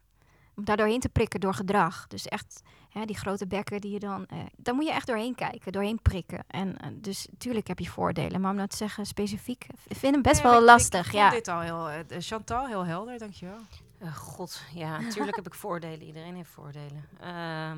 [0.56, 2.08] om daar doorheen te prikken door gedrag.
[2.08, 4.26] Dus echt hè, die grote bekken die je dan...
[4.26, 6.44] eh daar moet je echt doorheen kijken, doorheen prikken.
[6.48, 8.42] En eh, dus natuurlijk heb je voordelen.
[8.42, 9.66] Maar om nou te zeggen specifiek...
[9.88, 11.30] Ik vind hem best Nee, wel ik- lastig, Ik, ja.
[11.30, 11.90] dit al heel...
[11.90, 13.60] eh, Chantal, heel helder, dankjewel.
[13.98, 16.02] Eh, God, ja, natuurlijk heb ik voordelen.
[16.02, 17.08] Iedereen heeft voordelen.
[17.20, 17.78] Ehm,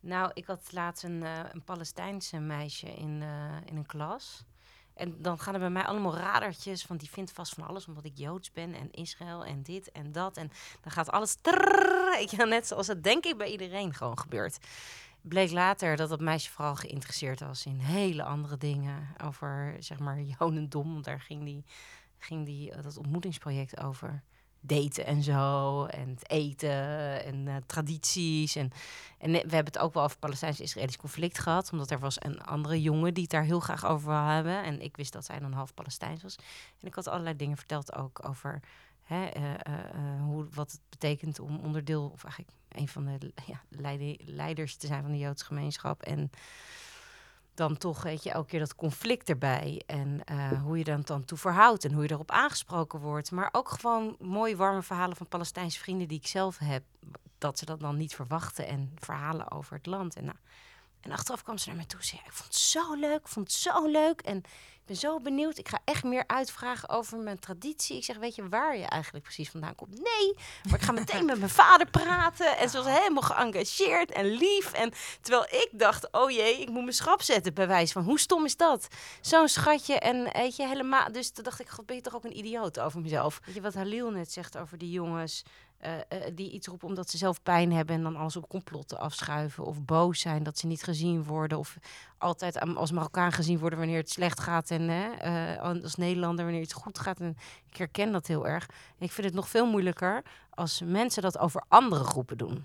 [0.00, 4.44] nou, ik had laatst een, eh, een Palestijnse meisje in, eh, in een klas.
[4.94, 8.04] En dan gaan er bij mij allemaal radertjes, want die vindt vast van alles omdat
[8.04, 10.36] ik Joods ben en Israël en dit en dat.
[10.36, 10.50] En
[10.80, 14.58] dan gaat alles wel, net zoals het denk ik bij iedereen gewoon gebeurt.
[15.20, 19.08] Bleek later dat dat meisje vooral geïnteresseerd was in hele andere dingen.
[19.24, 20.92] Over, zeg maar, Jodendom.
[20.92, 21.64] want Daar ging die,
[22.18, 24.22] ging die, eh, dat ontmoetingsproject over
[24.62, 25.84] daten en zo.
[25.84, 28.56] En eten en eh, tradities.
[28.56, 28.70] En,
[29.18, 31.72] en we hebben het ook wel over Palestijns-Israëlisch conflict gehad.
[31.72, 34.62] Omdat er was een andere jongen die het daar heel graag over wil hebben.
[34.62, 36.36] En ik wist dat zij dan half Palestijns was.
[36.80, 38.60] En ik had allerlei dingen verteld ook over
[39.02, 42.10] hè, eh, eh, hoe, wat het betekent om onderdeel...
[42.12, 46.02] of eigenlijk een van de ja, leide- leiders te zijn van de Joodse gemeenschap.
[46.02, 46.30] En
[47.54, 49.82] dan toch, weet je, elke keer dat conflict erbij.
[49.86, 53.30] En eh, hoe je dan, dan toe verhoudt en hoe je erop aangesproken wordt.
[53.30, 56.82] Maar ook gewoon mooie, warme verhalen van Palestijnse vrienden die ik zelf heb.
[57.38, 60.16] Dat ze dat dan niet verwachten en verhalen over het land.
[60.16, 60.36] En, nou,
[61.00, 63.28] en achteraf kwam ze naar me toe en zei, ik vond het zo leuk, ik
[63.28, 64.20] vond het zo leuk.
[64.20, 64.42] En
[64.82, 67.96] ik ben zo benieuwd, ik ga echt meer uitvragen over mijn traditie.
[67.96, 69.94] Ik zeg, weet je waar je eigenlijk precies vandaan komt?
[69.94, 70.34] Nee,
[70.68, 72.56] maar ik ga meteen met mijn vader praten.
[72.56, 74.72] En ze was helemaal geëngageerd en lief.
[74.72, 78.18] En terwijl ik dacht, oh jee, ik moet mijn schap zetten bij wijze van, hoe
[78.18, 78.88] stom is dat?
[79.20, 81.12] Zo'n schatje en weet je, helemaal...
[81.12, 83.40] Dus toen dacht ik, god, ben je toch ook een idioot over mezelf?
[83.44, 85.42] Weet je wat Halil net zegt over die jongens...
[85.82, 88.98] eh, eh, die iets roepen omdat ze zelf pijn hebben en dan alles op complotten
[88.98, 89.64] afschuiven.
[89.64, 91.58] Of boos zijn dat ze niet gezien worden.
[91.58, 91.76] Of
[92.18, 94.70] altijd als Marokkaan gezien worden wanneer het slecht gaat.
[94.70, 97.20] En eh, als Nederlander wanneer het goed gaat.
[97.20, 97.36] En
[97.70, 98.66] ik herken dat heel erg.
[98.98, 102.64] Ik vind het nog veel moeilijker als mensen dat over andere groepen doen.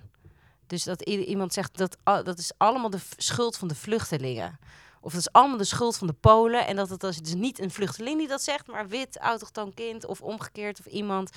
[0.68, 4.60] Dus dat iemand zegt dat dat is allemaal de schuld van de vluchtelingen.
[5.08, 6.68] Of dat is allemaal de schuld van de Polen.
[6.68, 10.22] En dat het dus niet een vluchteling die dat zegt, maar wit, autochtoon kind of
[10.22, 11.32] omgekeerd of iemand.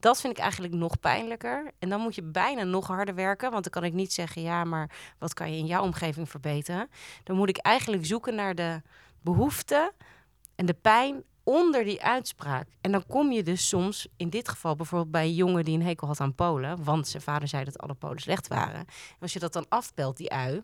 [0.00, 1.70] Dat vind ik eigenlijk nog pijnlijker.
[1.78, 3.50] En dan moet je bijna nog harder werken.
[3.50, 6.88] Want dan kan ik niet zeggen, ja, maar wat kan je in jouw omgeving verbeteren?
[7.24, 8.82] Dan moet ik eigenlijk zoeken naar de
[9.20, 9.92] behoeften
[10.54, 12.68] en de pijn onder die uitspraak.
[12.80, 15.86] En dan kom je dus soms, in dit geval bijvoorbeeld bij een jongen die een
[15.86, 18.78] hekel had aan Polen, want zijn vader zei dat alle Polen slecht waren.
[18.78, 18.86] En
[19.20, 20.62] als je dat dan afbelt, die ui,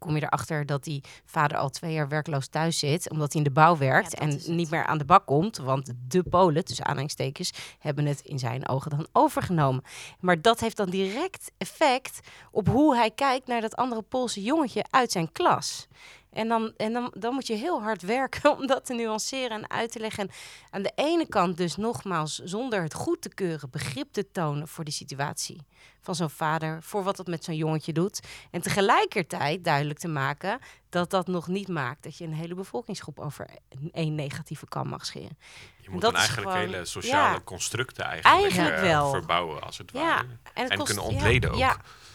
[0.00, 3.48] kom je erachter dat die vader al twee jaar werkloos thuis zit, omdat hij in
[3.48, 6.84] de bouw werkt Ja, en niet meer aan de bak komt, want de Polen, tussen
[6.84, 9.82] aanhalingstekens, hebben het in zijn ogen dan overgenomen.
[10.20, 14.84] Maar dat heeft dan direct effect op hoe hij kijkt naar dat andere Poolse jongetje
[14.90, 15.88] uit zijn klas.
[16.32, 19.70] En, dan, en dan, dan moet je heel hard werken om dat te nuanceren en
[19.70, 20.28] uit te leggen.
[20.28, 20.30] En
[20.70, 24.84] aan de ene kant dus nogmaals, zonder het goed te keuren, begrip te tonen voor
[24.84, 25.66] de situatie
[26.00, 28.20] van zo'n vader, voor wat het met zo'n jongetje doet.
[28.50, 33.18] En tegelijkertijd duidelijk te maken dat dat nog niet maakt dat je een hele bevolkingsgroep
[33.20, 33.46] over
[33.92, 35.38] één negatieve kan mag scheren.
[35.80, 37.40] Je moet dat dan eigenlijk gewoon- hele sociale ja.
[37.44, 39.10] constructen eigenlijk, Eigenlijk eh, wel.
[39.10, 40.26] verbouwen, als het Ja, ware.
[40.54, 41.58] en, het En kost, kunnen ja, ontleden ook.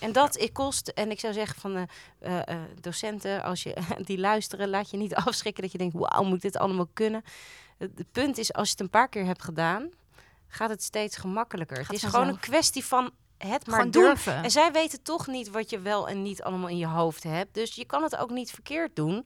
[0.05, 1.85] En dat ik kost, en ik zou zeggen van de
[2.19, 3.73] eh, docenten, als je
[4.05, 7.23] die luisteren, laat je niet afschrikken dat je denkt, wauw, moet ik dit allemaal kunnen?
[7.77, 9.89] Het, punt is, als je het een paar keer hebt gedaan,
[10.47, 11.77] gaat het steeds gemakkelijker.
[11.77, 12.23] Gaat het is vanzelf.
[12.23, 14.03] gewoon een kwestie van het maar doen.
[14.03, 14.43] durven.
[14.43, 17.53] En zij weten toch niet wat je wel en niet allemaal in je hoofd hebt.
[17.53, 19.25] Dus je kan het ook niet verkeerd doen.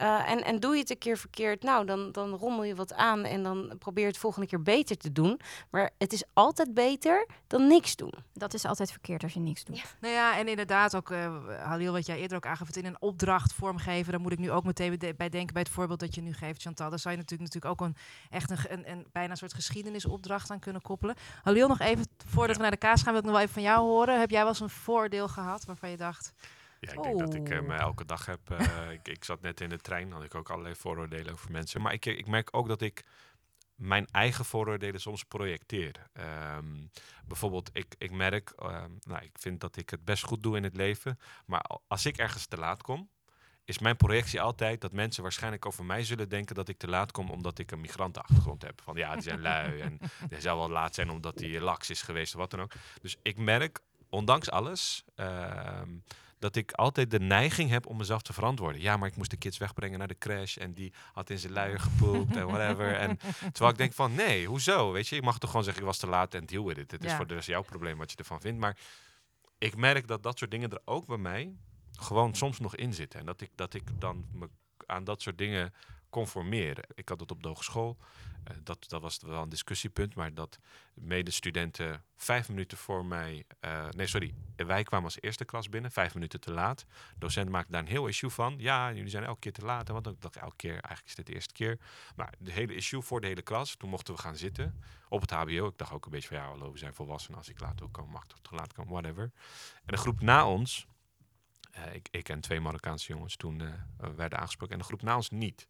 [0.00, 2.94] Eh, en, en doe je het een keer verkeerd, nou, dan, dan rommel je wat
[2.94, 5.40] aan en dan probeer je het volgende keer beter te doen.
[5.70, 8.14] Maar het is altijd beter dan niks doen.
[8.32, 9.78] Dat is altijd verkeerd als je niks doet.
[9.78, 9.84] Ja.
[10.00, 13.00] Nou ja, en inderdaad ook, eh Halil, wat jij eerder ook aangaf, het in een
[13.00, 14.12] opdracht vormgeven.
[14.12, 16.62] Daar moet ik nu ook meteen bij denken bij het voorbeeld dat je nu geeft,
[16.62, 16.90] Chantal.
[16.90, 17.96] Daar zou je natuurlijk, natuurlijk ook een,
[18.30, 21.16] echt een, een bijna een soort geschiedenisopdracht aan kunnen koppelen.
[21.42, 23.62] Halil, nog even, voordat we naar de kaas gaan, wil ik nog wel even van
[23.62, 24.20] jou horen.
[24.20, 26.32] Heb jij wel eens een voordeel gehad waarvan je dacht,
[26.80, 27.74] Ja, ik denk dat ik hem Oh.
[27.74, 28.50] eh, elke dag heb.
[28.50, 31.80] eh, ik, ik zat net in de trein, had ik ook allerlei vooroordelen over mensen.
[31.80, 33.04] Maar ik, ik merk ook dat ik
[33.74, 36.06] mijn eigen vooroordelen soms projecteer.
[36.12, 36.66] Ehm,
[37.24, 40.62] bijvoorbeeld, ik, ik merk, ehm, nou, ik vind dat ik het best goed doe in
[40.64, 41.18] het leven.
[41.46, 43.08] Maar al- als ik ergens te laat kom,
[43.64, 47.12] is mijn projectie altijd dat mensen waarschijnlijk over mij zullen denken dat ik te laat
[47.12, 48.80] kom omdat ik een migrantenachtergrond heb.
[48.82, 49.98] Van ja, die zijn lui en
[50.30, 52.72] hij zal wel laat zijn omdat hij laks is geweest of wat dan ook.
[53.00, 55.96] Dus ik merk, ondanks alles, ehm,
[56.40, 58.80] dat ik altijd de neiging heb om mezelf te verantwoorden.
[58.80, 61.52] Ja, maar ik moest de kids wegbrengen naar de crash en die had in zijn
[61.52, 62.96] luier gepoept en whatever.
[62.96, 64.92] En terwijl ik denk van, nee, hoezo?
[64.92, 66.90] Weet je, ik mag toch gewoon zeggen, ik was te laat en deal with it.
[66.90, 68.60] Het is voor de rest jouw probleem wat je ervan vindt.
[68.60, 68.76] Maar
[69.58, 71.54] ik merk dat dat soort dingen er ook bij mij
[71.92, 73.20] gewoon soms nog in zitten.
[73.20, 74.48] En dat ik, dat ik dan me
[74.86, 75.74] aan dat soort dingen
[76.10, 76.84] conformeer.
[76.94, 77.96] Ik had het op de hogeschool.
[78.44, 80.58] eh, dat, dat was wel een discussiepunt, maar dat
[80.94, 83.44] medestudenten vijf minuten voor mij...
[83.60, 84.34] eh, nee, sorry.
[84.56, 86.78] Wij kwamen als eerste klas binnen, vijf minuten te laat.
[86.78, 88.54] De docent maakte daar een heel issue van.
[88.58, 89.88] Ja, jullie zijn elke keer te laat.
[89.88, 91.78] Wat ik dacht, elke keer, eigenlijk is dit de eerste keer.
[92.16, 93.76] Maar de hele issue voor de hele klas.
[93.76, 95.66] Toen mochten we gaan zitten op het hbo.
[95.66, 97.38] Ik dacht ook een beetje van, ja, we zijn volwassenen.
[97.38, 99.32] Als ik laat wil komen, mag ik te laat komen, whatever.
[99.74, 100.86] En de groep na ons...
[101.70, 103.62] eh, ik, ik en twee Marokkaanse jongens toen
[104.16, 104.74] werden aangesproken.
[104.74, 105.68] En de groep na ons niet.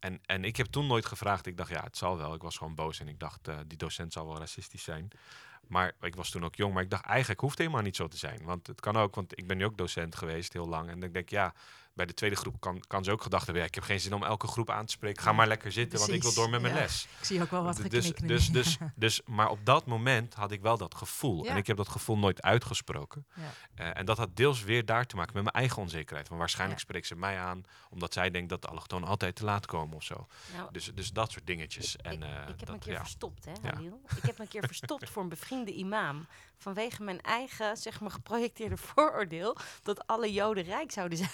[0.00, 1.46] En, en ik heb toen nooit gevraagd.
[1.46, 2.34] Ik dacht, ja, het zal wel.
[2.34, 5.10] Ik was gewoon boos en ik dacht, eh, die docent zal wel racistisch zijn.
[5.70, 8.08] Maar ik was toen ook jong, maar ik dacht, eigenlijk hoeft het helemaal niet zo
[8.08, 8.40] te zijn.
[8.44, 10.88] Want het kan ook, want ik ben nu ook docent geweest heel lang.
[10.90, 11.54] En ik denk, ja,
[11.94, 14.14] bij de tweede groep kan, kan ze ook gedacht hebben, ja, ik heb geen zin
[14.14, 15.22] om elke groep aan te spreken.
[15.22, 16.80] Ga maar lekker zitten, want ik wil door met mijn Ja.
[16.80, 17.06] les.
[17.18, 20.60] Ik zie ook wel wat dus, dus, dus, dus, maar op dat moment had ik
[20.60, 21.44] wel dat gevoel.
[21.44, 21.50] Ja.
[21.50, 23.26] En ik heb dat gevoel nooit uitgesproken.
[23.34, 23.42] Ja.
[23.74, 26.28] Eh, en dat had deels weer daar te maken met mijn eigen onzekerheid.
[26.28, 26.84] Want waarschijnlijk Ja.
[26.86, 30.02] spreekt ze mij aan, omdat zij denkt dat de allochtonen altijd te laat komen of
[30.02, 30.26] zo.
[30.56, 31.96] Nou, Dus, dus dat soort dingetjes.
[31.96, 32.98] En, ik, eh, ik heb dat, me een keer ja.
[33.00, 33.74] verstopt, hè, Ja.
[33.74, 34.00] Halil?
[34.16, 35.28] Ik heb me een keer verstopt voor een
[35.64, 36.26] bevriende imam.
[36.56, 41.30] Vanwege mijn eigen, zeg maar, geprojecteerde vooroordeel dat alle Joden rijk zouden zijn.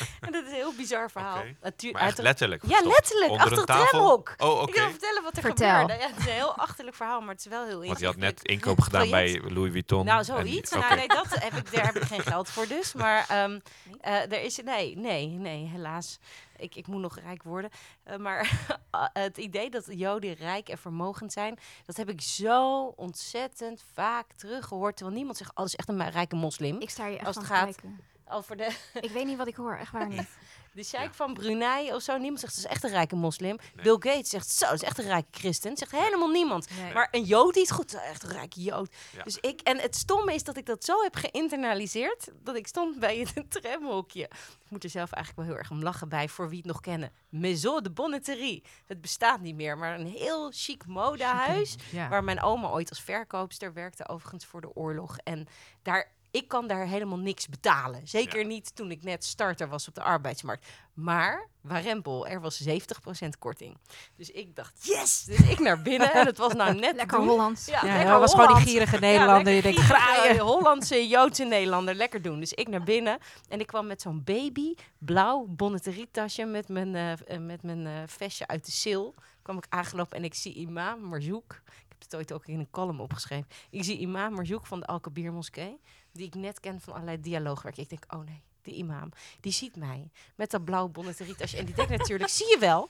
[0.20, 1.38] en dat is een heel bizar verhaal.
[1.38, 1.56] Oké.
[1.62, 3.30] Natuur- Maar echt uit- letterlijk Ja, letterlijk.
[3.30, 4.12] Onder achter een tafel?
[4.36, 4.68] Oh, oké.
[4.70, 5.80] Ik wil vertellen wat er Vertel.
[5.80, 6.02] gebeurde.
[6.02, 8.16] Ja, het is een heel achterlijk verhaal, maar het is wel heel Want je had
[8.16, 10.04] net inkoop gedaan bij Louis Vuitton.
[10.04, 10.70] Nou, en- zoiets.
[10.70, 12.92] Nou, nee, dat heb ik, daar heb ik geen geld voor dus.
[12.92, 13.58] Maar ehm,
[14.00, 14.60] eh, er is...
[14.64, 16.18] Nee, nee, nee, helaas.
[16.56, 17.70] Ik, ik moet nog rijk worden.
[18.04, 18.50] Eh, maar
[19.12, 21.58] het idee dat Joden rijk en vermogend zijn...
[21.84, 24.96] dat heb ik zo ontzettend vaak teruggehoord.
[24.96, 26.80] Terwijl niemand zegt, oh, dat is echt een rijke moslim.
[26.80, 28.00] Ik sta hier echt Als van het te gaat- kijken.
[28.28, 30.28] Over de, Ik weet niet wat ik hoor, echt waar niet.
[30.74, 31.12] de sheik Ja.
[31.12, 32.16] van Brunei of zo.
[32.16, 33.56] Niemand zegt, dat is echt een rijke moslim.
[33.74, 33.84] Nee.
[33.84, 35.76] Bill Gates zegt, zo, dat is echt een rijke christen.
[35.76, 36.68] Zegt helemaal niemand.
[36.82, 36.92] Nee.
[36.92, 38.94] Maar een Jood die is goed, echt een rijke Jood.
[39.16, 39.22] Ja.
[39.22, 42.98] Dus ik, en het stomme is dat ik dat zo heb geïnternaliseerd, dat ik stond
[42.98, 44.22] bij het tramhokje.
[44.64, 46.80] Ik moet er zelf eigenlijk wel heel erg om lachen bij, voor wie het nog
[46.80, 47.12] kennen.
[47.28, 48.64] Maison de Bonneterie.
[48.86, 51.76] Het bestaat niet meer, maar een heel chic modehuis.
[51.90, 52.08] Ja.
[52.08, 55.16] Waar mijn oma ooit als verkoopster werkte, overigens voor de oorlog.
[55.24, 55.46] En
[55.82, 58.08] daar, ik kan daar helemaal niks betalen.
[58.08, 58.46] Zeker Ja.
[58.46, 60.66] niet toen ik net starter was op de arbeidsmarkt.
[60.94, 63.76] Maar, warempel, er was 70% korting.
[64.16, 65.24] Dus ik dacht, yes!
[65.24, 67.28] Dus ik naar binnen en het was nou net Lekker doen.
[67.28, 67.66] Hollands.
[67.66, 69.52] Ja, Ja, lekker dat was gewoon die gierige Nederlander.
[69.52, 70.38] je lekker denkt, graaien.
[70.38, 72.40] Hollandse, Joodse Nederlander, lekker doen.
[72.40, 73.18] Dus ik naar binnen
[73.48, 77.92] en ik kwam met zo'n baby blauw bonneterietasje met mijn, eh, eh, met mijn eh,
[78.06, 79.04] vestje uit de sil.
[79.42, 81.52] Kwam ik aangelopen en ik zie imam Marzoek.
[81.66, 83.48] Ik heb het ooit ook in een column opgeschreven.
[83.70, 85.80] Ik zie imam Marzoek van de Al-Kabir moskee,
[86.16, 87.76] die ik net ken van allerlei dialoogwerk.
[87.76, 89.08] Ik denk, oh nee, die imam,
[89.40, 91.56] die ziet mij met dat blauw bonneterietasje.
[91.56, 92.88] En die denkt natuurlijk, zie je wel.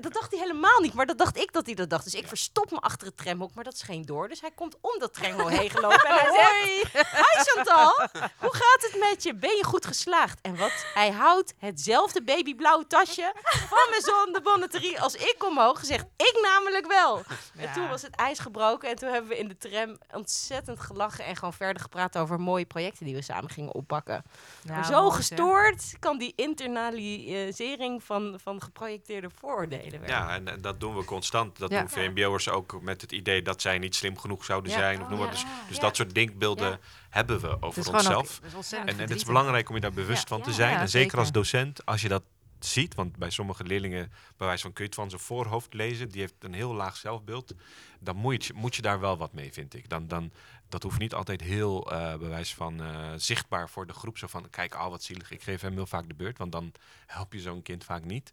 [0.00, 2.04] Dat dacht hij helemaal niet, maar dat dacht ik dat hij dat dacht.
[2.04, 4.28] Dus ik verstop me achter het tramhok, maar dat scheen door.
[4.28, 7.10] Dus hij komt om dat tramhok heen gelopen en hij zegt...
[7.10, 9.34] Hi Chantal, hoe gaat het met je?
[9.34, 10.40] Ben je goed geslaagd?
[10.40, 10.72] En wat?
[10.94, 15.78] Hij houdt hetzelfde babyblauw tasje van mijn zon de bonneterie als ik omhoog.
[15.78, 17.22] Gezegd, ik namelijk wel.
[17.56, 21.24] En toen was het ijs gebroken en toen hebben we in de tram ontzettend gelachen
[21.24, 24.22] en gewoon verder gepraat over mooie projecten die we samen gingen oppakken.
[24.62, 30.80] Nou, zo mooi, gestoord kan die internalisering van, van geprojecteerde vooroordelen Ja, en, en dat
[30.80, 31.58] doen we constant.
[31.58, 31.78] Dat Ja.
[31.80, 34.78] doen VMBO'ers ook met het idee dat zij niet slim genoeg zouden Ja.
[34.78, 34.96] zijn.
[34.98, 35.30] Of Oh, noem maar.
[35.30, 38.40] Dus, dus dat soort denkbeelden hebben we over ook, onszelf.
[38.70, 40.76] En, en het is belangrijk om je daar bewust van te zijn.
[40.78, 42.22] En zeker als docent, als je dat
[42.58, 42.94] ziet.
[42.94, 46.08] Want bij sommige leerlingen, bij wijze van, kun je het van zijn voorhoofd lezen.
[46.08, 47.54] Die heeft een heel laag zelfbeeld.
[48.00, 49.88] Dan moet je, moet je daar wel wat mee, vind ik.
[49.88, 50.32] Dan, dan,
[50.68, 54.18] dat hoeft niet altijd heel, bij wijze van, eh, zichtbaar voor de groep.
[54.18, 55.30] Zo van, kijk, al wat zielig.
[55.30, 56.38] Ik geef hem heel vaak de beurt.
[56.38, 56.72] Want dan
[57.06, 58.32] help je zo'n kind vaak niet.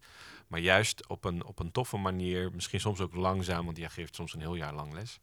[0.52, 4.14] Maar juist op een, op een toffe manier, misschien soms ook langzaam, want jij geeft
[4.14, 5.18] soms een heel jaar lang les.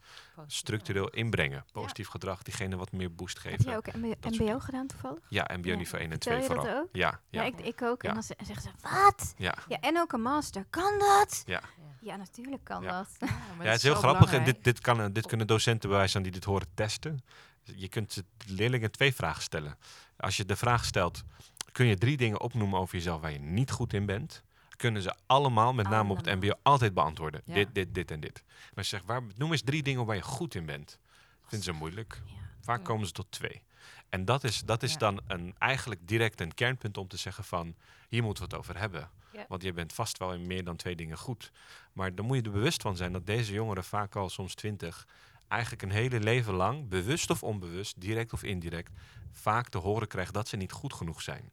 [0.47, 1.65] Structureel inbrengen.
[1.71, 3.71] Positief gedrag, diegene wat meer boost Heb geven.
[3.71, 3.93] je ook
[4.39, 5.19] MBO, gedaan toevallig?
[5.29, 6.81] Ja, MBO niveau 1 en Vertel 2 je dat vooral.
[6.81, 6.89] ook?
[6.91, 8.01] Ja, Ja, ja, ik, ik ook.
[8.01, 8.07] Ja.
[8.09, 9.33] En dan ze- zeggen ze, wat?
[9.37, 9.55] ja.
[9.67, 10.65] Ja, en ook een master.
[10.69, 11.43] Kan dat?
[11.45, 11.61] Ja.
[12.01, 12.97] Ja, natuurlijk kan Ja.
[12.97, 13.29] dat.
[13.59, 14.33] Ja, het is heel grappig.
[14.33, 17.23] En dit, dit, kan, dit kunnen docenten bij wijze van die dit horen testen.
[17.63, 19.77] Je kunt de leerlingen twee vragen stellen.
[20.17, 21.23] Als je de vraag stelt,
[21.71, 24.43] kun je drie dingen opnoemen over jezelf waar je niet goed in bent?
[24.79, 27.41] Kunnen ze allemaal, met name op het mbo, altijd beantwoorden.
[27.45, 27.53] Ja.
[27.53, 28.43] Dit, dit, dit en dit.
[28.45, 30.99] Maar je zegt, waar, noem eens drie dingen waar je goed in bent.
[31.45, 32.21] Vinden ze moeilijk.
[32.61, 33.61] Vaak komen ze tot twee.
[34.09, 37.75] En dat is, dat is dan een, eigenlijk direct een kernpunt om te zeggen van...
[38.07, 39.09] hier moeten we het over hebben.
[39.31, 39.45] Ja.
[39.47, 41.51] Want je bent vast wel in meer dan twee dingen goed.
[41.93, 45.07] Maar dan moet je er bewust van zijn dat deze jongeren vaak al soms twintig...
[45.49, 48.91] eigenlijk een hele leven lang, bewust of onbewust, direct of indirect,
[49.31, 51.51] vaak te horen krijgen dat ze niet goed genoeg zijn.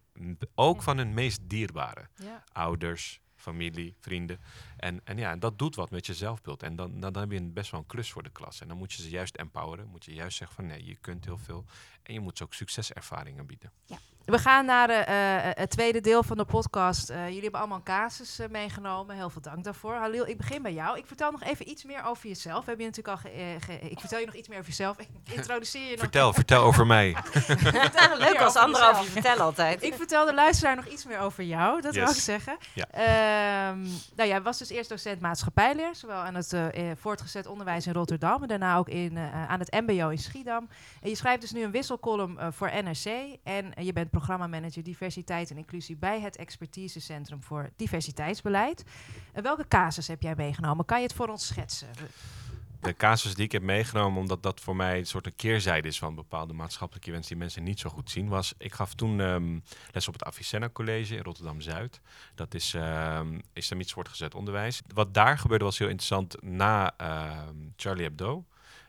[0.55, 0.83] Ook Ja.
[0.83, 2.09] van hun meest dierbare.
[2.15, 2.45] Ja.
[2.53, 4.41] Ouders, familie, vrienden.
[4.77, 6.63] En, en ja, dat doet wat met je zelfbeeld.
[6.63, 8.61] En dan, dan, dan heb je best wel een klus voor de klas.
[8.61, 9.87] En dan moet je ze juist empoweren.
[9.89, 11.65] Moet je juist zeggen van nee, je kunt heel veel.
[12.03, 13.73] En je moet ze ook succeservaringen bieden.
[14.27, 17.11] We gaan naar eh, eh, het tweede deel van de podcast.
[17.11, 19.17] Eh, jullie hebben allemaal een casus meegenomen.
[19.17, 19.95] Heel veel dank daarvoor.
[19.95, 20.99] Halil, ik begin bij jou.
[20.99, 22.65] Ik vertel nog even iets meer over jezelf.
[22.65, 23.31] We hebben je natuurlijk al.
[23.31, 24.99] ge- ge- ik vertel je nog iets meer over jezelf.
[24.99, 25.99] Ik introduceer je nog.
[25.99, 27.17] Vertel, vertel over mij.
[28.19, 29.83] Leuk als anderen over je vertellen altijd.
[29.83, 32.57] Ik vertel de luisteraar nog iets meer over jou, dat wil ik zeggen.
[32.75, 32.87] Ja.
[32.91, 33.81] Ehm,
[34.17, 36.57] nou, jij was dus eerst docent maatschappijleer, zowel aan het
[37.01, 40.69] voortgezet onderwijs in Rotterdam en daarna ook in, eh, aan het MBO in Schiedam.
[41.03, 45.57] En je schrijft dus nu een wisselcolumn voor NRC en je bent programmamanager diversiteit en
[45.57, 48.85] inclusie bij het expertisecentrum voor diversiteitsbeleid.
[49.33, 50.85] Welke casus heb jij meegenomen?
[50.85, 51.89] Kan je het voor ons schetsen?
[52.81, 55.99] De casus die ik heb meegenomen, omdat dat voor mij een soort een keerzijde is
[55.99, 59.59] van bepaalde maatschappelijke events die mensen niet zo goed zien, was ik gaf toen ehm,
[59.93, 62.01] les op het Avicenna College in Rotterdam Zuid.
[62.35, 64.83] Dat is um, islamitisch voortgezet onderwijs.
[64.95, 68.45] Wat daar gebeurde was heel interessant na ehm, Charlie Hebdo.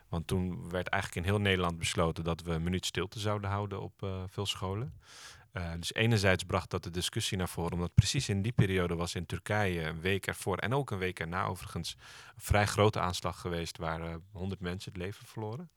[0.10, 3.82] Want toen werd eigenlijk in heel Nederland besloten dat we een minuut stilte zouden houden
[3.82, 4.94] op eh, veel scholen.
[5.54, 9.16] Uh, dus enerzijds bracht dat de discussie naar voren, omdat precies in die periode was
[9.16, 11.96] in Turkije een week ervoor en ook een week erna overigens
[12.36, 15.72] een vrij grote aanslag geweest waar uh, 100 mensen het leven verloren.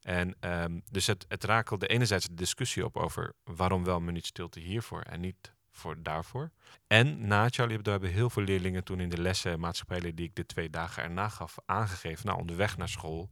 [0.00, 4.26] En um, dus het, het rakelde enerzijds de discussie op over waarom wel een minuut
[4.26, 6.50] stilte hiervoor en niet voor daarvoor.
[6.86, 10.34] En na Charlie Hebdo hebben heel veel leerlingen toen in de lessen maatschappijleer die ik
[10.34, 12.26] de twee dagen erna gaf aangegeven.
[12.26, 13.30] Nou, onderweg naar school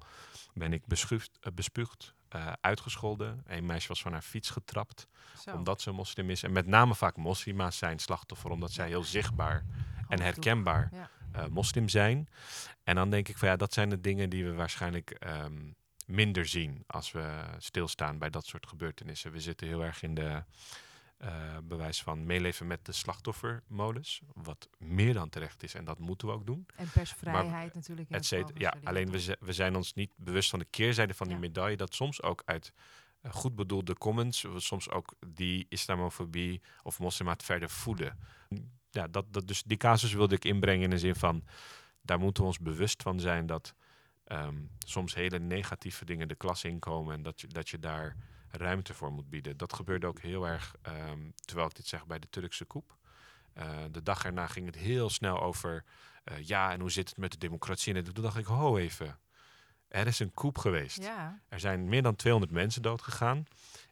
[0.54, 3.42] ben ik beschuft, uh, bespuugd, uh, uitgescholden.
[3.46, 5.08] Een meisje was van haar fiets getrapt.
[5.44, 5.54] Zo.
[5.54, 6.42] Omdat ze moslim is.
[6.42, 8.50] En met name vaak moslima's zijn slachtoffer.
[8.50, 9.64] Omdat zij heel zichtbaar
[10.08, 11.10] en herkenbaar ja.
[11.36, 12.28] uh, moslim zijn.
[12.84, 15.74] En dan denk ik van ja, dat zijn de dingen die we waarschijnlijk um,
[16.06, 16.84] minder zien.
[16.86, 19.32] Als we stilstaan bij dat soort gebeurtenissen.
[19.32, 20.44] We zitten heel erg in de
[21.24, 24.20] uh, bewijs van meeleven met de slachtoffermodus.
[24.35, 25.74] Wat meer dan terecht is.
[25.74, 26.66] En dat moeten we ook doen.
[26.76, 28.11] En persvrijheid maar, natuurlijk.
[28.11, 31.37] Et cetera, ja, alleen we, we zijn ons niet bewust van de keerzijde van die
[31.37, 31.40] ja.
[31.40, 31.76] medaille.
[31.76, 32.72] Dat soms ook uit
[33.22, 38.18] uh, goed bedoelde comments, soms ook die islamofobie of moslimaat verder voeden.
[38.90, 41.44] Ja, dat, dat, dus die casus wilde ik inbrengen in de zin van,
[42.02, 43.74] daar moeten we ons bewust van zijn dat
[44.26, 48.16] um, soms hele negatieve dingen de klas inkomen en dat je, dat je daar
[48.50, 49.56] ruimte voor moet bieden.
[49.56, 52.96] Dat gebeurde ook heel erg, um, terwijl ik dit zeg, bij de Turkse koep.
[53.58, 55.84] Uh, de dag erna ging het heel snel over,
[56.24, 57.94] uh, ja, en hoe zit het met de democratie?
[57.94, 59.18] En toen dacht ik, ho even,
[59.88, 61.02] er is een koep geweest.
[61.02, 61.40] Ja.
[61.48, 63.46] Er zijn meer dan 200 mensen doodgegaan.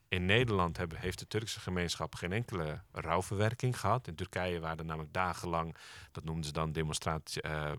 [0.08, 4.06] In Nederland hebben, heeft de Turkse gemeenschap geen enkele rouwverwerking gehad.
[4.06, 5.76] In Turkije waren er namelijk dagenlang,
[6.12, 7.72] dat noemden ze dan demonstratie, uh,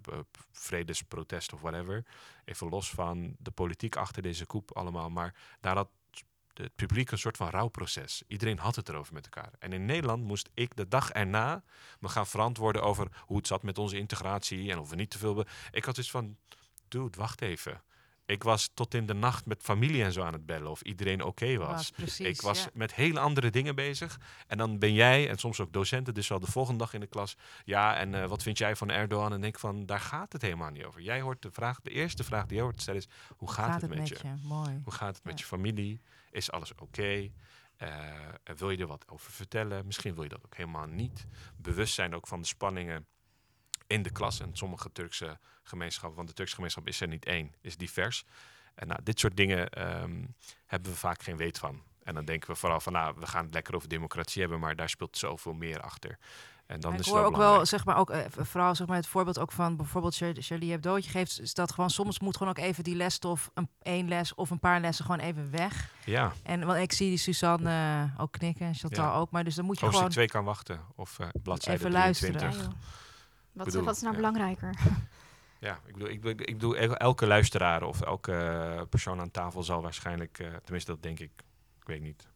[0.51, 2.05] vredesprotest of whatever.
[2.45, 5.09] Even los van de politiek achter deze koep allemaal.
[5.09, 5.89] Maar daar had
[6.63, 8.23] het publiek een soort van rouwproces.
[8.27, 9.51] Iedereen had het erover met elkaar.
[9.59, 11.63] En in Nederland moest ik de dag erna
[11.99, 15.17] me gaan verantwoorden over hoe het zat met onze integratie en of we niet te
[15.17, 15.45] veel.
[15.71, 16.37] Ik had dus van,
[16.87, 17.81] dude, wacht even.
[18.25, 21.23] Ik was tot in de nacht met familie en zo aan het bellen of iedereen
[21.23, 21.89] oké okay was.
[21.91, 22.69] precies, ik was ja.
[22.73, 24.19] met hele andere dingen bezig.
[24.47, 27.07] En dan ben jij, en soms ook docenten, dus al de volgende dag in de
[27.07, 27.35] klas.
[27.63, 29.33] Ja, en uh, wat vind jij van Erdogan?
[29.33, 31.01] En denk van, daar gaat het helemaal niet over.
[31.01, 33.81] Jij hoort de vraag, de eerste vraag die jij hoort stellen is, hoe gaat, gaat
[33.81, 34.15] het, met, met je?
[34.21, 34.47] je?
[34.47, 34.81] Mooi.
[34.83, 35.29] Hoe gaat het Ja.
[35.29, 36.01] met je familie?
[36.31, 37.31] Is alles oké?
[37.81, 39.85] Uh, wil je er wat over vertellen?
[39.85, 41.25] Misschien wil je dat ook helemaal niet.
[41.57, 43.07] Bewustzijn ook van de spanningen
[43.87, 44.39] in de klas.
[44.39, 48.25] En sommige Turkse gemeenschappen, want de Turkse gemeenschap is er niet één, is divers.
[48.75, 51.83] En nou, dit soort dingen um, hebben we vaak geen weet van.
[52.03, 54.75] En dan denken we vooral van, nou, we gaan het lekker over democratie hebben, maar
[54.75, 56.17] daar speelt zoveel meer achter.
[56.69, 58.87] En dan is ik het hoor wel ook wel, zeg maar, ook, eh, vooral zeg
[58.87, 60.95] maar, het voorbeeld ook van bijvoorbeeld Char- Charlie Hebdo.
[60.95, 64.35] Je geeft is dat gewoon, soms moet gewoon ook even die lesstof, een, één les
[64.35, 65.93] of een paar lessen gewoon even weg.
[66.05, 67.69] Ja, En want ik zie die Suzanne
[68.15, 69.13] eh, ook knikken, en Chantal Ja.
[69.13, 70.79] ook, maar dus dan moet je hoofdstuk gewoon 2 kan wachten.
[70.95, 72.37] Of eh bladzijde Even luisteren.
[72.37, 72.65] 23.
[72.65, 72.81] Ja, joh.
[73.51, 74.19] Wat, bedoel, wat is nou ja.
[74.21, 74.73] belangrijker?
[75.61, 79.63] Ja, ik bedoel, ik, bedoel- ik bedoel, el- elke luisteraar of elke persoon aan tafel
[79.63, 81.31] zal waarschijnlijk, eh, tenminste dat denk ik,
[81.79, 82.27] ik weet niet,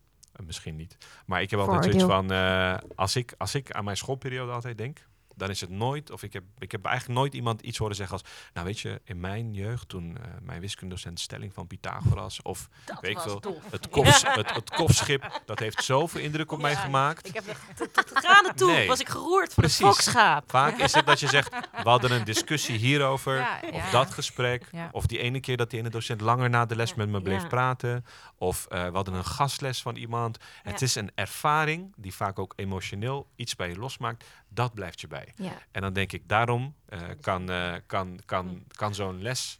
[0.46, 0.98] misschien niet.
[1.26, 4.78] Maar ik heb altijd zoiets van, eh, als, ik, als ik aan mijn schoolperiode altijd
[4.78, 7.96] denk, dan is het nooit, of ik heb, ik heb eigenlijk nooit iemand iets horen
[7.96, 12.42] zeggen als, nou weet je, in mijn jeugd toen eh, mijn wiskundedocent stelling van Pythagoras,
[12.42, 13.72] of Dat weet ik veel, tof.
[13.72, 17.28] het, kofs, het, het kofschip, dat heeft zoveel indruk op mij gemaakt.
[17.28, 17.62] Ik heb echt
[17.94, 18.72] tot tranen toe.
[18.72, 18.88] Nee.
[18.88, 19.80] Was ik geroerd van Precies.
[19.86, 20.50] het fokschaap.
[20.50, 21.50] Vaak is het dat je zegt,
[21.84, 23.92] we hadden een discussie hierover, Ja, of ja.
[23.92, 24.90] dat gesprek, Ja.
[24.92, 27.22] of die ene keer dat die ene docent langer na de les Ja, met me
[27.22, 27.48] bleef ja.
[27.48, 28.06] praten,
[28.38, 30.38] of eh, we hadden een gastles van iemand.
[30.64, 30.72] Ja.
[30.72, 34.24] Het is een ervaring die vaak ook emotioneel iets bij je losmaakt,
[34.54, 35.34] dat blijft je bij.
[35.36, 35.52] Ja.
[35.72, 39.60] En dan denk ik, daarom eh, kan, eh, kan, kan, kan zo'n les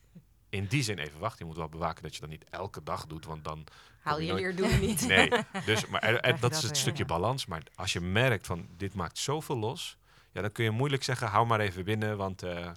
[0.50, 1.40] in die zin even wachten.
[1.40, 3.64] Je moet wel bewaken dat je dat niet elke dag doet, want dan
[4.02, 5.08] Haal je nooit- leerdoelen niet.
[5.08, 5.30] Nee,
[5.66, 7.10] dus, maar er- er- dat dat is het weer, stukje ja.
[7.10, 7.46] balans.
[7.46, 9.98] Maar als je merkt van dit maakt zoveel los,
[10.32, 12.72] ja, dan kun je moeilijk zeggen, hou maar even binnen, want eh,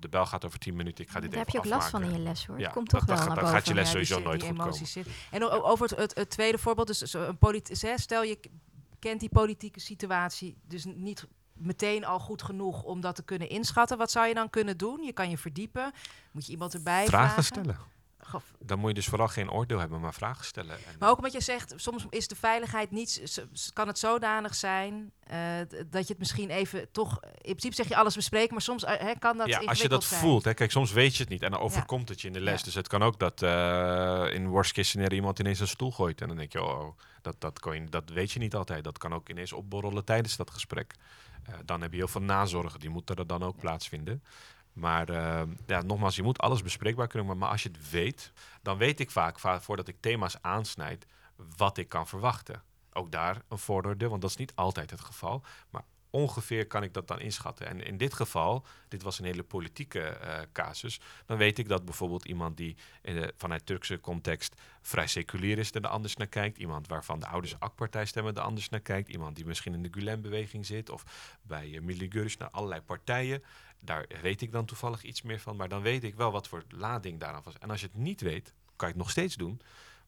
[0.00, 1.90] de bel gaat over 10 minuten, ik ga dit Daar even heb je ook last
[1.90, 2.58] van in je les hoor.
[2.58, 3.58] Ja, het komt toch dat wel naar dan boven.
[3.58, 5.06] gaat je les sowieso nooit goed zit.
[5.30, 8.38] En over het, het, het tweede voorbeeld, dus een politi- hè, stel je
[8.98, 13.98] kent die politieke situatie dus niet meteen al goed genoeg om dat te kunnen inschatten.
[13.98, 15.02] Wat zou je dan kunnen doen?
[15.02, 15.92] Je kan je verdiepen.
[16.30, 17.44] Moet je iemand erbij Vragen vragen?
[17.44, 17.76] stellen.
[18.58, 20.76] Dan moet je dus vooral geen oordeel hebben, maar vragen stellen.
[20.76, 25.12] En Maar ook omdat je zegt, soms is de veiligheid niet, kan het zodanig zijn
[25.32, 25.38] eh,
[25.90, 29.06] dat je het misschien even toch, in principe zeg je alles bespreken, maar soms eh,
[29.18, 30.20] kan dat ja, als je dat zijn.
[30.20, 32.40] voelt, hè, kijk, soms weet je het niet en dan overkomt het je in de
[32.40, 32.58] les.
[32.58, 32.64] Ja.
[32.64, 36.20] Dus het kan ook dat eh, in worst case scenario iemand ineens een stoel gooit.
[36.20, 38.84] En dan denk je, oh, dat, dat, kan je, dat weet je niet altijd.
[38.84, 40.94] Dat kan ook ineens opborrelen tijdens dat gesprek.
[41.64, 44.22] Dan heb je heel veel nazorgen, die moeten er dan ook plaatsvinden.
[44.72, 47.26] Maar eh, ja, nogmaals, je moet alles bespreekbaar kunnen.
[47.28, 51.06] Maar, maar als je het weet, dan weet ik vaak, va- voordat ik thema's aansnijd,
[51.56, 52.62] wat ik kan verwachten.
[52.92, 55.42] Ook daar een vooroordeel, want dat is niet altijd het geval.
[55.70, 57.66] Maar ongeveer kan ik dat dan inschatten.
[57.66, 61.84] En in dit geval, dit was een hele politieke eh, casus, dan weet ik dat
[61.84, 66.58] bijvoorbeeld iemand die eh, vanuit Turkse context vrij seculier is, er anders naar kijkt.
[66.58, 69.08] Iemand waarvan de ouders AK-partij stemmen er anders naar kijkt.
[69.08, 71.04] Iemand die misschien in de Gulen-beweging zit of
[71.42, 73.42] bij uh, Milli Görüş, naar allerlei partijen.
[73.84, 76.64] Daar weet ik dan toevallig iets meer van, maar dan weet ik wel wat voor
[76.68, 77.58] lading daaraan was.
[77.58, 79.60] En als je het niet weet, kan je het nog steeds doen.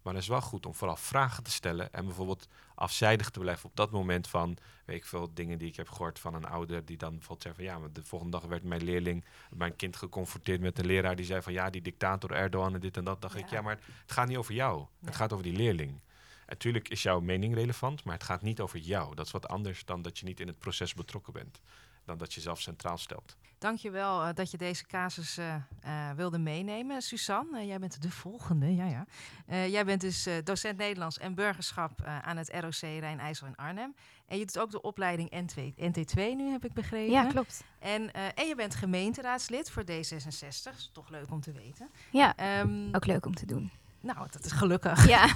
[0.03, 3.64] Maar het is wel goed om vooral vragen te stellen en bijvoorbeeld afzijdig te blijven
[3.68, 6.85] op dat moment van, weet ik veel, dingen die ik heb gehoord van een ouder
[6.85, 9.97] die dan bijvoorbeeld zei van ja, maar de volgende dag werd mijn leerling, mijn kind
[9.97, 13.22] geconfronteerd met een leraar die zei van ja, die dictator Erdogan en dit en dat.
[13.22, 13.57] dacht ik, Ja.
[13.57, 14.81] ja, maar het gaat niet over jou.
[15.01, 15.16] Het Ja.
[15.16, 16.01] gaat over die leerling.
[16.47, 19.14] Natuurlijk is jouw mening relevant, maar het gaat niet over jou.
[19.14, 21.61] Dat is wat anders dan dat je niet in het proces betrokken bent.
[22.05, 23.37] Dan dat je zelf centraal stelt.
[23.65, 27.03] Dankjewel wel dat je deze casus eh, eh, wilde meenemen.
[27.03, 28.75] Suzanne, eh, jij bent de volgende.
[28.75, 29.07] Ja, ja.
[29.47, 33.57] Eh, jij bent dus eh, docent Nederlands en burgerschap eh, aan het ROC Rijn-IJssel in
[33.57, 33.95] Arnhem.
[34.27, 37.12] En je doet ook de opleiding N2, NT2 nu, heb ik begrepen.
[37.12, 37.65] Ja, klopt.
[37.79, 40.75] En, eh, en je bent gemeenteraadslid voor D66.
[40.77, 41.91] Is toch leuk om te weten.
[42.11, 43.71] Ja, Ehm, ook leuk om te doen.
[44.05, 45.09] Nou, dat is gelukkig.
[45.09, 45.27] Ja,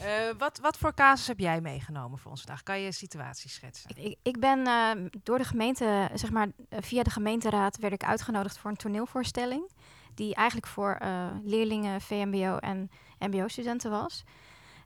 [0.00, 2.62] Eh, wat, wat voor casus heb jij meegenomen voor ons vandaag?
[2.62, 3.90] Kan je een situatie schetsen?
[3.96, 4.90] ik- ik, ben eh,
[5.22, 9.70] door de gemeente, zeg maar eh, via de gemeenteraad, werd ik uitgenodigd voor een toneelvoorstelling.
[10.14, 10.98] Die eigenlijk voor
[11.44, 14.24] leerlingen, VMBO en MBO-studenten was.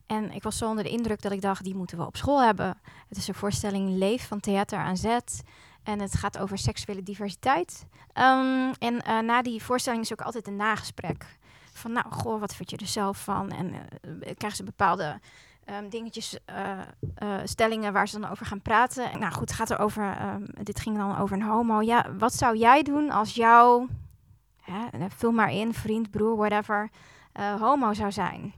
[0.07, 2.43] En ik was zo onder de indruk dat ik dacht, die moeten we op school
[2.43, 2.81] hebben.
[3.09, 5.43] Het is een voorstelling Leef van Theater aan Zet.
[5.83, 7.87] En het gaat over seksuele diversiteit.
[8.13, 11.39] Ehm, en na die voorstelling is ook altijd een nagesprek.
[11.81, 13.51] Van nou, goh, wat vind je er zelf van?
[13.51, 13.81] En eh,
[14.21, 15.21] krijgen ze bepaalde
[15.65, 16.79] ehm, dingetjes, eh,
[17.15, 19.11] eh, stellingen waar ze dan over gaan praten.
[19.13, 21.81] En, nou goed, het gaat er over, ehm, dit ging dan over een homo.
[21.81, 23.87] Ja, wat zou jij doen als jouw,
[24.61, 26.91] hè, eh, vul maar in, vriend, broer, whatever,
[27.33, 28.55] eh, homo zou zijn?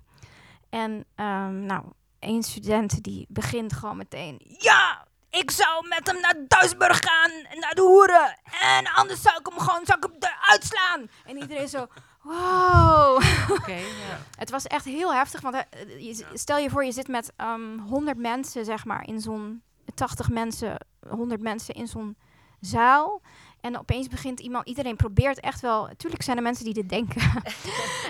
[0.70, 1.82] En ehm, nou,
[2.18, 7.74] één student die begint gewoon meteen, ja, ik zou met hem naar Duisburg gaan, naar
[7.74, 8.38] de hoeren.
[8.60, 11.08] En anders zou ik hem gewoon, zou ik hem eruit slaan.
[11.24, 11.86] En iedereen zo,
[12.22, 13.22] wow.
[13.66, 14.18] Ja.
[14.36, 15.62] Het was echt heel heftig, want eh,
[16.06, 19.62] je stel je voor, je zit met ehm 100 mensen, zeg maar, in zo'n
[19.94, 20.76] 80 mensen,
[21.08, 22.16] 100 mensen in zo'n
[22.60, 23.20] zaal.
[23.60, 25.88] En opeens begint iemand, iedereen probeert echt wel.
[25.96, 27.20] Tuurlijk zijn er mensen die dit denken.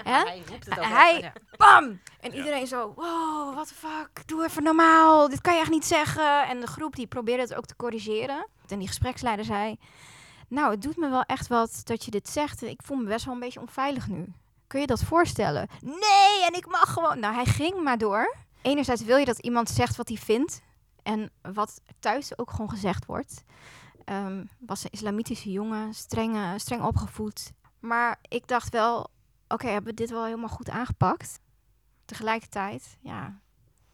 [0.05, 1.21] Hij roept het Hij-.
[1.21, 1.33] Ja.
[1.57, 2.01] Bam!
[2.21, 2.37] En Ja.
[2.37, 6.47] iedereen zo, wow, what the fuck, doe even normaal, dit kan je echt niet zeggen.
[6.49, 8.47] En de groep die probeerde het ook te corrigeren.
[8.69, 9.79] En die gespreksleider zei,
[10.53, 12.63] nou, het doet me wel echt wat dat je dit zegt.
[12.63, 14.33] Ik voel me best wel een beetje onveilig nu.
[14.67, 15.69] Kun je dat voorstellen?
[15.81, 17.19] Nee, en ik mag gewoon.
[17.19, 18.37] Nou, hij ging maar door.
[18.63, 20.61] Enerzijds wil je dat iemand zegt wat hij vindt.
[21.03, 23.45] En wat thuis ook gewoon gezegd wordt.
[24.05, 27.53] Ehm, was een islamitische jongen, streng, eh, streng opgevoed.
[27.79, 29.11] Maar ik dacht wel,
[29.49, 31.41] oké, hebben we dit wel helemaal goed aangepakt?
[32.05, 33.41] Tegelijkertijd, ja,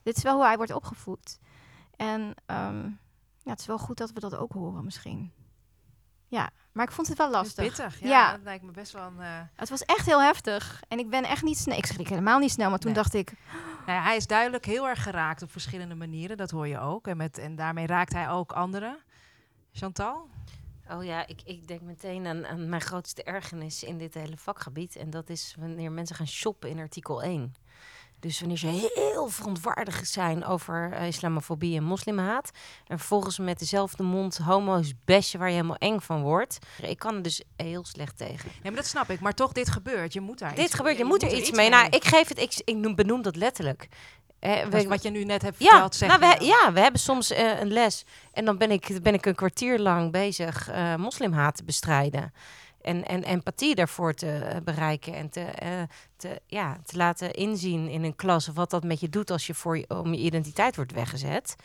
[0.02, 1.38] dit is wel hoe hij wordt opgevoed.
[1.96, 2.84] En ehm,
[3.42, 5.32] ja, het is wel goed dat we dat ook horen misschien.
[6.28, 7.64] Ja, maar ik vond het wel lastig.
[7.64, 8.00] pittig.
[8.00, 8.30] Ja, Ja.
[8.32, 9.20] dat lijkt me best wel een...
[9.20, 10.82] eh, Het was echt heel heftig.
[10.88, 11.76] En ik ben echt niet snel.
[11.78, 12.70] Ik schrik helemaal niet snel.
[12.70, 13.02] Maar toen Nee.
[13.02, 13.32] dacht ik,
[13.86, 16.36] Nou ja, hij is duidelijk heel erg geraakt op verschillende manieren.
[16.36, 17.06] Dat hoor je ook.
[17.06, 18.98] En, met, en daarmee raakt hij ook anderen.
[19.72, 20.28] Chantal?
[20.90, 24.96] Oh ja, ik, ik denk meteen aan, aan mijn grootste ergernis in dit hele vakgebied.
[24.96, 27.54] En dat is wanneer mensen gaan shoppen in artikel 1.
[28.20, 32.50] Dus wanneer ze heel verontwaardigd zijn over eh, islamofobie en moslimhaat.
[32.86, 36.58] En vervolgens met dezelfde mond homo's bashen waar je helemaal eng van wordt.
[36.82, 38.50] Ik kan er dus heel slecht tegen.
[38.52, 39.20] Nee, maar dat snap ik.
[39.20, 40.12] Maar toch, dit gebeurt.
[40.12, 41.68] Je moet daar Dit iets gebeurt, je je moet er iets mee.
[41.70, 43.88] Nou, ik geef het, ik, ik noem- benoem dat letterlijk.
[44.38, 46.72] Eh, Dat is we- wat je nu net hebt ja, verteld, zeg nou, we, ja,
[46.72, 50.12] we hebben soms eh, een les en dan ben ik, ben ik een kwartier lang
[50.12, 52.32] bezig eh moslimhaat te bestrijden.
[52.88, 55.82] En, en empathie daarvoor te eh, bereiken en te, eh,
[56.16, 59.54] te, ja, te laten inzien in een klas wat dat met je doet als je
[59.54, 61.56] voor je, om je identiteit wordt weggezet.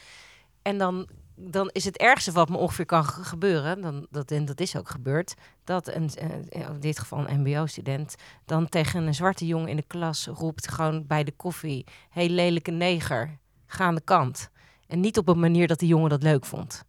[0.61, 4.45] En dan, dan is het ergste wat me ongeveer kan ge- gebeuren, dan, dat, en
[4.45, 8.15] dat is ook gebeurd, dat een, eh, in dit geval een mbo-student,
[8.45, 12.71] dan tegen een zwarte jongen in de klas roept, gewoon bij de koffie, hey lelijke
[12.71, 14.49] neger, ga aan de kant.
[14.87, 16.83] En niet op een manier dat die jongen dat leuk vond.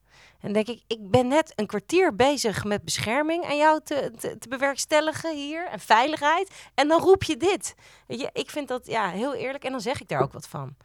[0.45, 4.38] En denk ik, ik ben net een kwartier bezig met bescherming aan jou te, te,
[4.38, 6.70] te bewerkstelligen hier en veiligheid.
[6.74, 7.74] En dan roep je dit.
[8.07, 10.49] Weet je, ik vind dat ja, heel eerlijk en dan zeg ik daar ook wat
[10.49, 10.76] van.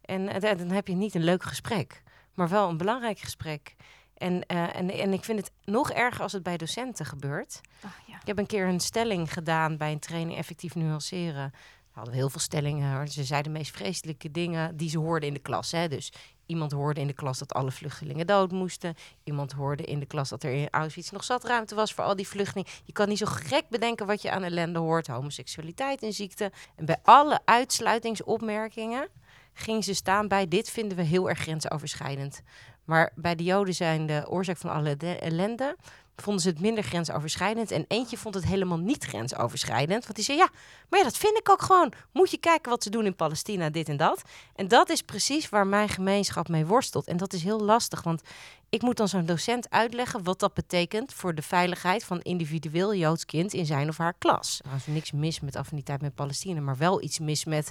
[0.00, 2.02] En eh, dan heb je niet een leuk gesprek,
[2.34, 3.74] maar wel een belangrijk gesprek.
[4.14, 7.60] En, eh, en, en ik vind het nog erger als het bij docenten gebeurt.
[8.06, 8.20] Ja.
[8.20, 11.52] Ik heb een keer een stelling gedaan bij een training effectief nuanceren.
[11.94, 13.08] We hadden heel veel stellingen.
[13.08, 15.72] Ze zeiden de meest vreselijke dingen die ze hoorden in de klas.
[15.72, 15.88] Hè.
[15.88, 16.12] Dus
[16.46, 18.94] iemand hoorde in de klas dat alle vluchtelingen dood moesten.
[19.24, 22.16] Iemand hoorde in de klas dat er in Auschwitz nog zat ruimte was voor al
[22.16, 22.72] die vluchtelingen.
[22.84, 25.06] Je kan niet zo gek bedenken wat je aan ellende hoort.
[25.06, 26.52] Homoseksualiteit en ziekte.
[26.76, 29.08] En bij alle uitsluitingsopmerkingen
[29.52, 32.42] ging ze staan bij dit vinden we heel erg grensoverschrijdend.
[32.84, 35.76] Maar bij de Joden zijn de oorzaak van alle de- ellende
[36.16, 37.70] vonden ze het minder grensoverschrijdend.
[37.70, 40.02] En eentje vond het helemaal niet grensoverschrijdend.
[40.02, 40.48] Want die zei, ja,
[40.88, 41.92] maar ja, dat vind ik ook gewoon.
[42.12, 44.22] Moet je kijken wat ze doen in Palestina, dit en dat.
[44.54, 47.06] En dat is precies waar mijn gemeenschap mee worstelt.
[47.06, 48.22] En dat is heel lastig, want
[48.68, 50.22] ik moet dan zo'n docent uitleggen...
[50.22, 54.60] wat dat betekent voor de veiligheid van individueel Joods kind in zijn of haar klas.
[54.64, 57.70] Er is niks mis met affiniteit met Palestina, maar wel iets mis met...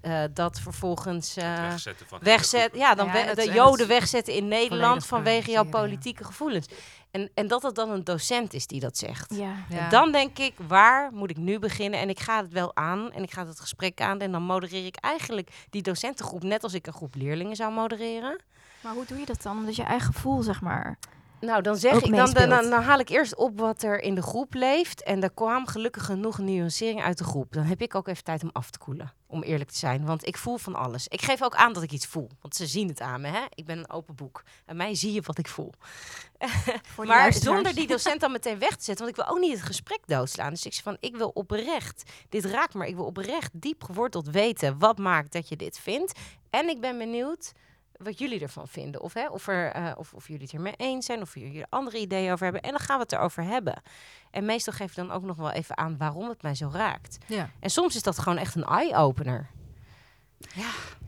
[0.00, 4.34] eh, dat vervolgens eh, Wegzetten van wegzet, ja, dan Ja, we- het- de Joden wegzetten
[4.34, 5.70] in Nederland vanwege jouw ja.
[5.70, 6.66] politieke gevoelens.
[7.10, 9.34] En, en dat het dan een docent is die dat zegt.
[9.34, 9.54] Ja.
[9.68, 9.78] Ja.
[9.78, 12.00] En dan denk ik, waar moet ik nu beginnen?
[12.00, 14.20] En ik ga het wel aan en ik ga het gesprek aan.
[14.20, 18.40] En dan modereer ik eigenlijk die docentengroep net als ik een groep leerlingen zou modereren.
[18.80, 19.56] Maar hoe doe je dat dan?
[19.56, 20.98] Omdat je eigen gevoel, zeg maar.
[21.44, 22.50] Nou, dan zeg ik, dan, dan, meespeelt.
[22.50, 25.02] dan, dan haal ik eerst op wat er in de groep leeft.
[25.02, 27.52] En daar kwam gelukkig genoeg een nuancering uit de groep.
[27.52, 30.04] Dan heb ik ook even tijd om af te koelen, om eerlijk te zijn.
[30.04, 31.08] Want ik voel van alles.
[31.08, 32.30] Ik geef ook aan dat ik iets voel.
[32.40, 33.44] Want ze zien het aan me, hè.
[33.54, 34.42] Ik ben een open boek.
[34.66, 35.72] En mij zie je wat ik voel.
[36.96, 39.04] Maar zonder die docent dan meteen weg te zetten.
[39.04, 40.50] Want ik wil ook niet het gesprek doodslaan.
[40.50, 42.86] Dus ik zeg van, ik wil oprecht, dit raakt me.
[42.86, 46.18] Ik wil oprecht diep geworteld weten wat maakt dat je dit vindt.
[46.50, 47.52] En ik ben benieuwd
[47.96, 49.00] wat jullie ervan vinden.
[49.00, 51.20] Of, hè, of, er, eh, of, of jullie het ermee eens zijn.
[51.20, 52.62] Of jullie er andere ideeën over hebben.
[52.62, 53.82] En dan gaan we het erover hebben.
[54.30, 57.18] En meestal geef ik dan ook nog wel even aan waarom het mij zo raakt.
[57.26, 57.50] Ja.
[57.60, 59.50] En soms is dat gewoon echt een eye-opener.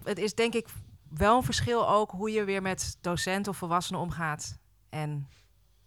[0.04, 0.66] Het is denk ik
[1.08, 4.58] wel een verschil ook hoe je weer met docenten of volwassenen omgaat.
[4.88, 5.28] En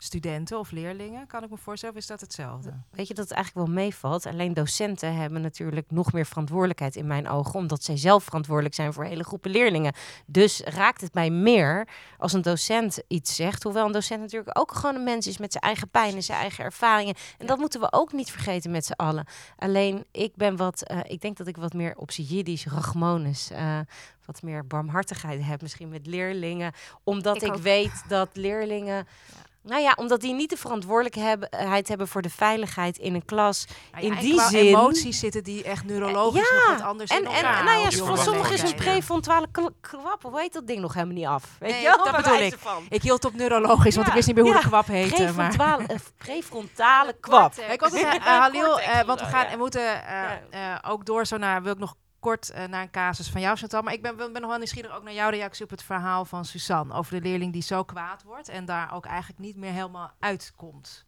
[0.01, 2.73] studenten of leerlingen, kan ik me voorstellen, of is dat hetzelfde?
[2.91, 4.25] Weet je dat het eigenlijk wel meevalt?
[4.25, 8.93] Alleen docenten hebben natuurlijk nog meer verantwoordelijkheid in mijn ogen, omdat zij zelf verantwoordelijk zijn
[8.93, 9.93] voor hele groepen leerlingen.
[10.25, 11.87] Dus raakt het mij meer
[12.17, 15.51] als een docent iets zegt, hoewel een docent natuurlijk ook gewoon een mens is met
[15.51, 17.15] zijn eigen pijn en zijn eigen ervaringen.
[17.37, 19.25] En dat moeten we ook niet vergeten met z'n allen.
[19.57, 23.79] Alleen ik ben wat, eh, ik denk dat ik wat meer op Jiddisch, eh,
[24.25, 26.73] wat meer barmhartigheid heb misschien met leerlingen,
[27.03, 29.07] omdat Ik weet dat leerlingen.
[29.69, 33.65] Nou ja, omdat die niet de verantwoordelijkheid hebben voor de veiligheid in een klas.
[33.91, 37.11] Nou ja, In en die zin- emoties zitten die echt neurologisch Ja, nog wat anders
[37.11, 37.63] En, in en elkaar.
[37.63, 39.47] nou ja, voor sommigen is een prefrontale
[39.81, 40.21] kwap.
[40.21, 41.43] Hoe heet dat ding nog helemaal niet af?
[41.59, 42.05] Weet Nee, je wel?
[42.05, 42.55] dat bedoel ik.
[42.59, 42.83] van.
[42.89, 44.61] Ik hield op neurologisch, want Ja, ik wist niet meer hoe ja.
[44.61, 45.31] de kwap heette.
[45.35, 45.47] Maar...
[45.55, 47.53] Prefrontale, eh, prefrontale kwap.
[47.55, 49.51] Ik ook uh, Halil, eh, want we gaan ja.
[49.51, 52.89] we moeten eh, eh, ook door zo naar, wil ik nog kort eh, naar een
[52.91, 53.81] casus van jou, Chantal.
[53.81, 56.45] Maar ik ben, ben nog wel nieuwsgierig ook naar jouw reactie op het verhaal van
[56.45, 56.93] Suzanne.
[56.93, 61.05] Over de leerling die zo kwaad wordt en daar ook eigenlijk niet meer helemaal uitkomt.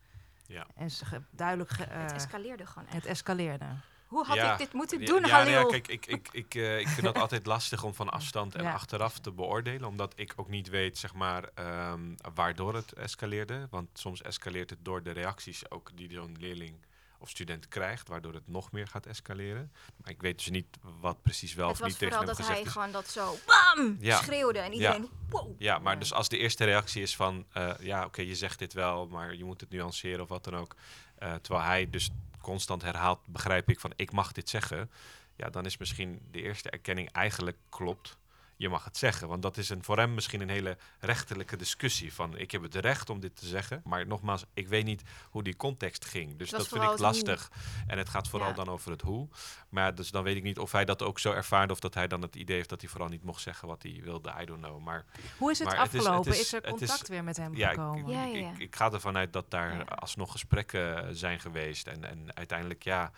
[0.47, 0.65] Ja.
[0.75, 2.95] En ze ge- duidelijk ge- eh, het escaleerde gewoon echt.
[2.95, 3.65] het escaleerde.
[4.07, 4.51] Hoe had Ja.
[4.51, 5.59] ik dit moeten Ja, doen, ja, nou Halil?
[5.59, 8.63] ja, kijk, ik, ik, ik, eh, ik vind dat altijd lastig om van afstand en
[8.63, 8.73] Ja.
[8.73, 9.87] achteraf te beoordelen.
[9.87, 13.67] Omdat ik ook niet weet, zeg maar, ehm, waardoor het escaleerde.
[13.69, 16.75] Want soms escaleert het door de reacties ook die zo'n leerling
[17.21, 18.07] of student krijgt.
[18.07, 19.71] Waardoor het nog meer gaat escaleren.
[19.97, 22.37] Maar ik weet dus niet wat precies wel het of was niet tegen vooral hem
[22.37, 22.73] dat gezegd hij is.
[22.73, 24.17] gewoon dat zo bam Ja.
[24.21, 25.55] schreeuwde en iedereen wow.
[25.57, 25.99] Ja, maar Ja.
[25.99, 29.35] dus als de eerste reactie is van, eh, ja, oké, je zegt dit wel, maar
[29.35, 30.75] je moet het nuanceren of wat dan ook.
[31.15, 32.09] eh, terwijl hij dus
[32.41, 34.91] constant herhaalt, begrijp ik, van ik mag dit zeggen.
[35.35, 38.17] Ja, dan is misschien de eerste erkenning eigenlijk klopt.
[38.61, 42.13] Je mag het zeggen, want dat is een, voor hem misschien een hele rechterlijke discussie.
[42.13, 45.43] Van ik heb het recht om dit te zeggen, maar nogmaals, ik weet niet hoe
[45.43, 46.37] die context ging.
[46.37, 46.99] Dus dat vind ik hoe.
[46.99, 47.51] lastig.
[47.87, 48.53] En het gaat vooral Ja.
[48.55, 49.27] dan over het hoe.
[49.69, 52.07] Maar dus dan weet ik niet of hij dat ook zo ervaarde of dat hij
[52.07, 54.33] dan het idee heeft dat hij vooral niet mocht zeggen wat hij wilde.
[54.41, 54.79] I don't know.
[54.79, 55.05] Maar
[55.37, 56.31] Hoe is het Maar het is- het afgelopen?
[56.31, 58.07] is, is- er is- contact weer met hem ja, ik, gekomen?
[58.11, 59.81] Ja, ja, ik, ik ga ervan uit dat daar Ja.
[59.83, 61.87] alsnog gesprekken zijn geweest.
[61.87, 63.11] En, en uiteindelijk, ja.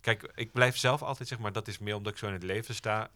[0.00, 2.42] Kijk, ik blijf zelf altijd zeg maar, dat is meer omdat ik zo in het
[2.42, 3.10] leven sta.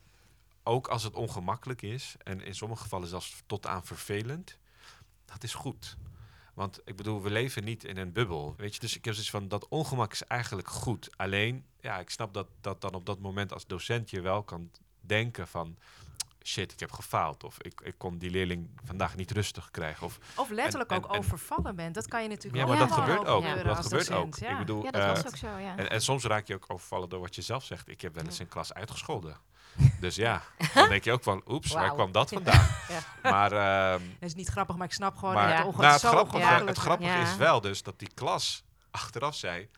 [0.68, 4.58] Ook als het ongemakkelijk is, en in sommige gevallen zelfs tot aan vervelend,
[5.24, 5.96] dat is goed.
[6.54, 8.54] Want ik bedoel, we leven niet in een bubbel.
[8.56, 11.16] Weet je, dus ik heb zoiets van dat ongemak is eigenlijk goed.
[11.16, 14.70] Alleen, ja, ik snap dat dat dan op dat moment als docent je wel kan
[15.00, 15.76] denken van
[16.46, 17.44] shit, ik heb gefaald.
[17.44, 20.06] Of ik, ik kon die leerling vandaag niet rustig krijgen.
[20.06, 21.94] Of, Of letterlijk En- ook en- en- overvallen bent.
[21.94, 23.42] Dat kan je natuurlijk ja, ook maar dat gebeurt ook.
[23.42, 23.54] Ja.
[23.62, 24.36] Dat gebeurt docent, ook.
[24.36, 24.50] ja.
[24.50, 25.76] Ik bedoel, Ja, dat eh, was ook zo, ja.
[25.76, 27.88] en, en soms raak je ook overvallen door wat je zelf zegt.
[27.88, 28.42] Ik heb wel eens Ja.
[28.44, 29.36] in klas uitgescholden.
[30.00, 30.42] Dus ja,
[30.74, 32.66] dan denk je ook van, oeps, waar kwam dat vandaan?
[32.88, 33.30] Ja.
[33.30, 36.44] Maar, ehm, Dat is niet grappig, maar ik snap gewoon maar nou, het, zo grappige,
[36.46, 37.22] het grappige Ja.
[37.22, 39.68] is wel dus dat die klas achteraf zei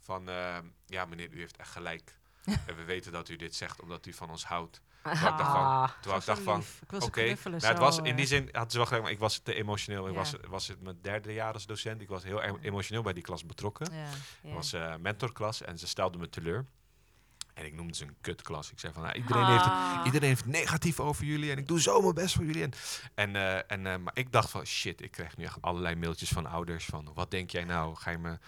[0.00, 2.18] van, ehm, ja meneer, u heeft echt gelijk.
[2.66, 4.80] en we weten dat u dit zegt omdat u van ons houdt.
[5.06, 5.88] Ah.
[6.00, 8.70] Terwijl ik dacht van, ik dacht van, Oké, nou, het was in die zin had
[8.70, 10.06] ze wel gelijk, maar ik was te emotioneel.
[10.06, 10.18] Ik Ja.
[10.18, 12.00] was, was het mijn derde jaar als docent.
[12.00, 13.86] Ik was heel em- emotioneel bij die klas betrokken.
[13.92, 13.98] Ja.
[14.42, 16.64] Het was eh mentorklas en ze stelde me teleur.
[17.54, 18.70] En ik noemde ze een kutklas.
[18.70, 20.00] Ik zei van, nou, iedereen, heeft het, Ah.
[20.04, 22.62] iedereen heeft negatief over jullie en ik doe zo mijn best voor jullie.
[22.62, 22.72] En,
[23.14, 26.28] en, eh, en, eh, maar ik dacht van, shit, ik krijg nu echt allerlei mailtjes
[26.28, 27.94] van ouders van, wat denk jij nou?
[27.96, 28.38] Ga je me...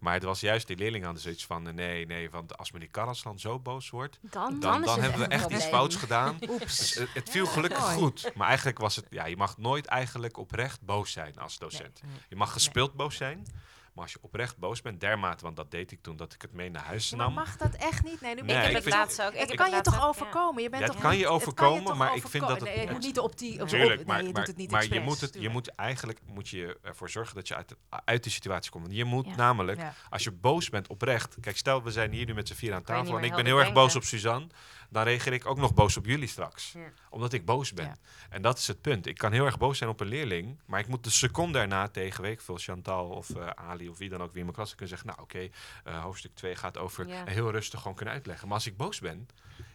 [0.00, 2.88] Maar het was juist die leerlingen hadden zoiets van, eh, nee, nee, want als meneer
[2.88, 6.38] Karaslan zo boos wordt, Dan, dan, hebben we echt iets fouts gedaan.
[6.50, 6.78] Oeps.
[6.78, 7.94] Dus het, het viel gelukkig mooi.
[7.94, 8.30] goed.
[8.34, 12.02] Maar eigenlijk was het, ja, je mag nooit eigenlijk oprecht boos zijn als docent.
[12.02, 12.12] Nee.
[12.28, 13.46] Je mag gespeeld boos zijn.
[13.94, 16.52] Maar als je oprecht boos bent, dermate, want dat deed ik toen, dat ik het
[16.52, 17.34] mee naar huis Ja, maar nam.
[17.34, 18.20] mag dat echt niet?
[18.20, 19.32] Nee, nu Nee, ik heb ik het vind- laatst ook.
[19.32, 20.62] ik Het kan je toch overkomen?
[20.62, 22.90] Je bent Ja, het toch kan niet- je overkomen, maar ik vind dat het- Nee,
[22.90, 23.62] moet niet op die...
[23.62, 25.48] op- Tuurlijk, op- maar, nee, je maar, doet het niet maar je, moet het, je
[25.48, 27.74] moet eigenlijk moet je ervoor zorgen dat je uit,
[28.04, 28.84] uit die situatie komt.
[28.84, 29.36] Want Je moet Ja.
[29.36, 29.94] namelijk, Ja.
[30.10, 31.36] als je boos bent oprecht.
[31.40, 33.58] Kijk, stel we zijn hier nu met z'n vier aan tafel en ik ben heel
[33.58, 34.46] erg boos op Suzanne.
[34.90, 36.72] Dan reageer ik ook nog boos op jullie straks.
[36.72, 36.80] Ja.
[37.10, 37.84] Omdat ik boos ben.
[37.84, 37.96] Ja.
[38.30, 39.06] En dat is het punt.
[39.06, 40.58] Ik kan heel erg boos zijn op een leerling.
[40.66, 43.98] Maar ik moet de seconde daarna tegen, weet ik veel, Chantal of eh, Ali of
[43.98, 45.06] wie dan ook wie in mijn klas kunnen zeggen.
[45.08, 45.48] Nou oké,
[45.84, 47.24] eh, hoofdstuk 2 gaat over Ja.
[47.26, 48.46] heel rustig gewoon kunnen uitleggen.
[48.46, 49.28] Maar als ik boos ben,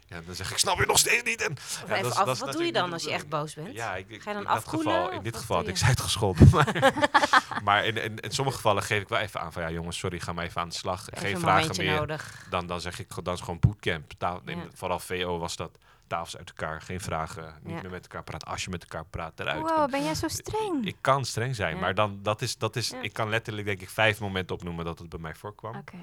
[0.08, 1.42] ja, dan zeg ik, snap je nog steeds niet.
[1.42, 1.56] En,
[1.88, 3.74] ja, even dat af, wat doe je dan als je echt boos bent?
[3.74, 5.80] ja, ik, ik, Ga je dan in afkoelen, geval, in dit geval had ik je?
[5.80, 6.50] zij het gescholden.
[6.54, 6.94] Maar,
[7.64, 10.20] maar in, in, in sommige gevallen geef ik wel even aan van ja jongens, sorry,
[10.20, 11.10] ga maar even aan de slag.
[11.10, 11.96] Even Geen een vragen meer.
[11.96, 12.46] nodig.
[12.50, 14.12] Dan, dan zeg ik, dan is gewoon bootcamp.
[14.18, 14.64] Ta- in- Ja.
[14.74, 15.78] Vooral VO was dat
[16.08, 17.82] tafels uit elkaar, geen vragen, niet Ja.
[17.82, 18.48] meer met elkaar praten.
[18.48, 19.62] Als je met elkaar praat, eruit.
[19.62, 20.86] Wow, En ben jij zo streng?
[20.86, 21.82] ik kan streng zijn, Ja.
[21.82, 23.02] maar dan, dat is, dat is, Ja.
[23.02, 25.76] ik kan letterlijk denk ik vijf momenten opnoemen dat het bij mij voorkwam.
[25.76, 25.96] Oké.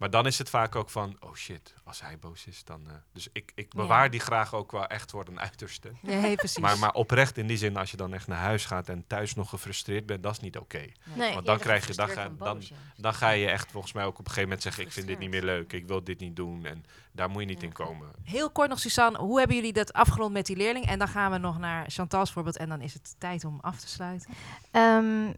[0.00, 2.86] Maar dan is het vaak ook van, oh shit, als hij boos is, dan...
[2.88, 3.80] eh, dus ik, ik Ja.
[3.80, 5.92] bewaar die graag ook wel echt voor een uiterste.
[6.00, 6.58] Nee, precies.
[6.58, 9.34] Maar, maar oprecht in die zin, als je dan echt naar huis gaat en thuis
[9.34, 10.84] nog gefrustreerd bent, dat is niet oké.
[11.14, 11.34] Nee.
[11.34, 12.62] Want dan krijg je, dan ga, dan, dan,
[12.96, 15.18] dan ga je echt volgens mij ook op een gegeven moment zeggen, ik vind dit
[15.18, 16.64] niet meer leuk, ik wil dit niet doen.
[16.64, 17.66] En daar moet je niet Ja.
[17.66, 18.08] in komen.
[18.22, 19.18] Heel kort nog, Suzanne.
[19.18, 20.86] Hoe hebben jullie dat afgerond met die leerling?
[20.86, 22.56] En dan gaan we nog naar Chantal's voorbeeld.
[22.56, 24.30] En dan is het tijd om af te sluiten.
[24.70, 25.32] Ehm,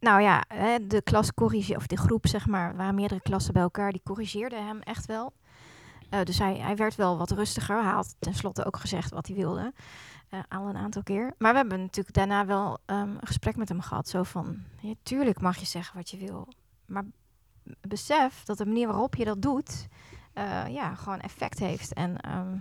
[0.00, 0.44] nou ja,
[0.82, 4.66] de klas corrigeerde, of de groep zeg maar, waren meerdere klassen bij elkaar, die corrigeerden
[4.66, 5.32] hem echt wel.
[6.10, 7.82] Eh, dus hij, hij werd wel wat rustiger.
[7.82, 9.72] Hij had tenslotte ook gezegd wat hij wilde.
[10.28, 11.34] eh, al een aantal keer.
[11.38, 14.08] Maar we hebben natuurlijk daarna wel ehm, een gesprek met hem gehad.
[14.08, 16.48] Zo van, ja, tuurlijk mag je zeggen wat je wil.
[16.86, 17.04] Maar
[17.80, 19.86] besef dat de manier waarop je dat doet,
[20.32, 21.92] eh, ja, gewoon effect heeft.
[21.92, 22.56] En ehm,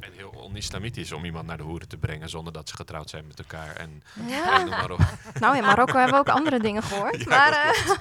[0.00, 3.26] En heel on-islamitisch om iemand naar de hoeren te brengen zonder dat ze getrouwd zijn
[3.26, 3.76] met elkaar.
[3.76, 4.60] En, ja.
[4.60, 4.88] en maar
[5.40, 7.20] nou, in Marokko hebben we ook andere dingen gehoord.
[7.20, 7.92] Ja, maar, eh,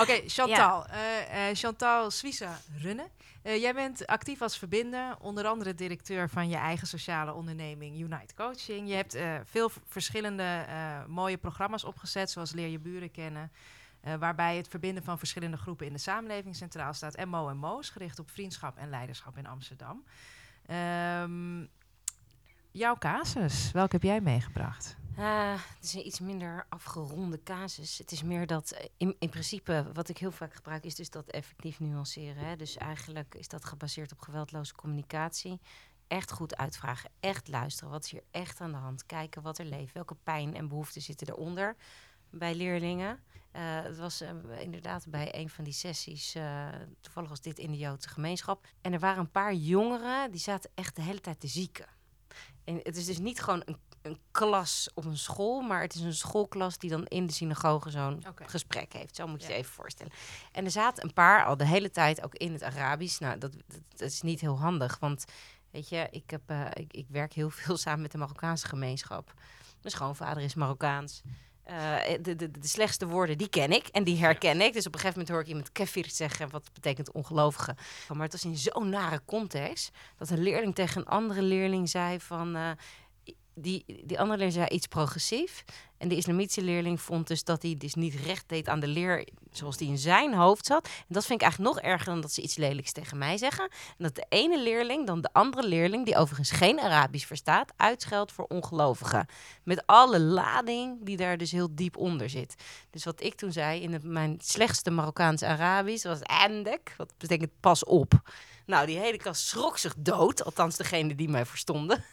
[0.00, 0.86] Oké, Chantal.
[0.86, 3.08] eh, eh, Chantal Suissa Runne.
[3.42, 8.34] Eh, jij bent actief als verbinder, onder andere directeur van je eigen sociale onderneming Unite
[8.34, 8.88] Coaching.
[8.88, 13.52] Je hebt eh, veel verschillende eh, mooie programma's opgezet, zoals Leer je buren kennen.
[14.00, 17.14] eh, waarbij het verbinden van verschillende groepen in de samenleving centraal staat.
[17.14, 20.04] En Mo en Mo's, gericht op vriendschap en leiderschap in Amsterdam.
[20.68, 21.64] Ehm,
[22.70, 24.96] jouw casus, welke heb jij meegebracht?
[25.16, 27.98] Ah, het is een iets minder afgeronde casus.
[27.98, 31.10] Het is meer dat, eh, in, in principe, wat ik heel vaak gebruik, is dus
[31.10, 32.44] dat effectief nuanceren.
[32.44, 32.56] Hè?
[32.56, 35.60] Dus eigenlijk is dat gebaseerd op geweldloze communicatie.
[36.08, 37.90] Echt goed uitvragen, echt luisteren.
[37.90, 39.06] Wat is hier echt aan de hand?
[39.06, 39.94] Kijken wat er leeft.
[39.94, 41.76] Welke pijn en behoeften zitten eronder
[42.30, 43.18] bij leerlingen?
[43.58, 44.30] Eh, het was eh,
[44.60, 46.68] inderdaad bij een van die sessies, eh,
[47.00, 48.66] toevallig was dit in de Joodse gemeenschap.
[48.80, 51.86] En er waren een paar jongeren die zaten echt de hele tijd te zieken.
[52.64, 56.00] En het is dus niet gewoon een, een klas op een school, maar het is
[56.00, 59.16] een schoolklas die dan in de synagoge zo'n gesprek heeft.
[59.16, 59.54] Zo moet je Ja.
[59.54, 60.12] je even voorstellen.
[60.52, 63.18] En er zaten een paar al de hele tijd ook in het Arabisch.
[63.18, 65.24] Nou, dat, dat, dat is niet heel handig, want
[65.70, 69.32] weet je, ik, heb, ik, ik werk heel veel samen met de Marokkaanse gemeenschap.
[69.80, 71.22] Mijn schoonvader is Marokkaans.
[71.68, 74.72] Eh, de, de, de slechtste woorden, die ken ik en die herken ik.
[74.72, 77.76] Dus op een gegeven moment hoor ik iemand kefir zeggen, wat betekent ongelovige.
[78.08, 82.20] Maar het was in zo'n nare context dat een leerling tegen een andere leerling zei
[82.20, 82.56] van...
[82.56, 82.70] eh,
[83.54, 85.64] die, die andere leerling zei iets progressief.
[85.98, 89.28] En de islamitische leerling vond dus dat hij dus niet recht deed aan de leer
[89.50, 90.84] zoals die in zijn hoofd zat.
[90.84, 93.64] En dat vind ik eigenlijk nog erger dan dat ze iets lelijks tegen mij zeggen.
[93.70, 98.32] En dat de ene leerling dan de andere leerling, die overigens geen Arabisch verstaat, uitscheldt
[98.32, 99.26] voor ongelovigen.
[99.62, 102.54] Met alle lading die daar dus heel diep onder zit.
[102.90, 107.84] Dus wat ik toen zei in mijn slechtste Marokkaans Arabisch was endek, wat betekent pas
[107.84, 108.12] op.
[108.66, 112.04] Nou, die hele klas schrok zich dood, althans degene die mij verstonden.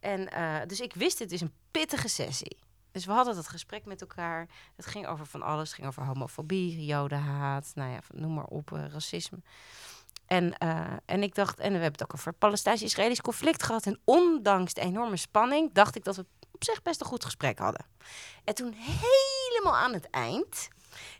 [0.00, 2.56] En eh, dus ik wist, het is een pittige sessie.
[2.92, 4.48] Dus we hadden dat gesprek met elkaar.
[4.76, 5.68] Het ging over van alles.
[5.68, 9.38] Het ging over homofobie, jodenhaat, nou ja, noem maar op, uh, racisme.
[10.26, 13.86] En, uh, en ik dacht, en we hebben het ook over het Palestijns-Israëlisch conflict gehad.
[13.86, 17.58] En ondanks de enorme spanning, dacht ik dat we op zich best een goed gesprek
[17.58, 17.86] hadden.
[18.44, 20.68] En toen helemaal aan het eind,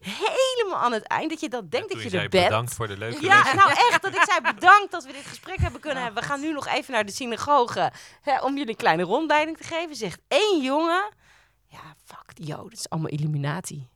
[0.01, 2.45] helemaal aan het eind, dat je dat denkt dat je er bent.
[2.45, 3.53] Bedankt voor de leuke Ja, les.
[3.53, 6.23] nou echt, dat ik zei bedankt dat we dit gesprek hebben kunnen hebben.
[6.23, 9.65] We gaan nu nog even naar de synagoge hè, om jullie een kleine rondleiding te
[9.65, 9.97] geven.
[9.97, 11.13] Zegt één jongen,
[11.73, 13.89] ja, fuck, joh, dat is allemaal illuminatie.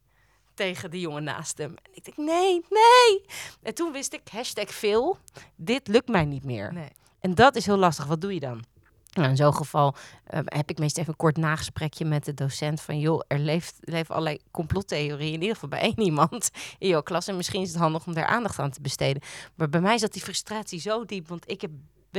[0.55, 1.71] Tegen de jongen naast hem.
[1.83, 3.25] En ik denk, nee, nee.
[3.63, 5.19] En toen wist ik, hashtag veel,
[5.57, 6.73] dit lukt mij niet meer.
[6.73, 6.93] Nee.
[7.21, 8.07] En dat is heel lastig.
[8.07, 8.65] Wat doe je dan?
[9.17, 12.81] Nou, in zo'n geval eh, heb ik meestal even een kort nagesprekje met de docent
[12.81, 12.99] van...
[12.99, 17.29] joh, er leeft, leven allerlei complottheorieën, in ieder geval bij één iemand in jouw klas.
[17.29, 19.23] En misschien is het handig om daar aandacht aan te besteden.
[19.55, 21.71] Maar bij mij zat die frustratie zo diep, want ik heb,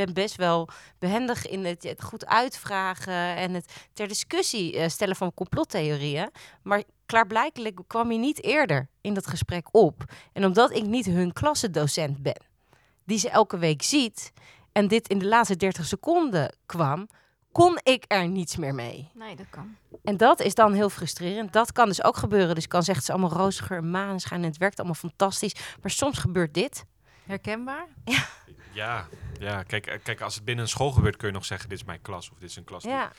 [0.05, 0.69] ben best wel
[0.99, 3.35] behendig in het, het goed uitvragen...
[3.35, 6.29] en het ter discussie eh, stellen van complottheorieën.
[6.61, 10.03] Maar klaarblijkelijk kwam hij niet eerder in dat gesprek op.
[10.33, 12.41] En omdat ik niet hun klassendocent ben,
[13.03, 14.31] die ze elke week ziet
[14.71, 17.07] en dit in de laatste 30 seconden kwam,
[17.51, 19.09] kon ik er niets meer mee.
[19.13, 19.75] Nee, dat kan.
[20.03, 21.53] En dat is dan heel frustrerend.
[21.53, 22.55] Dat kan dus ook gebeuren.
[22.55, 25.55] Dus kan zeggen, is allemaal roziger en maneschijn en het werkt allemaal fantastisch.
[25.81, 26.85] Maar soms gebeurt dit.
[27.25, 27.87] Herkenbaar?
[28.05, 28.25] Ja,
[29.39, 31.77] ja kijk, eh, kijk, als het binnen een school gebeurt, kun je nog zeggen: dit
[31.79, 32.29] is mijn klas.
[32.31, 33.15] Of dit is een klas die Ja, ik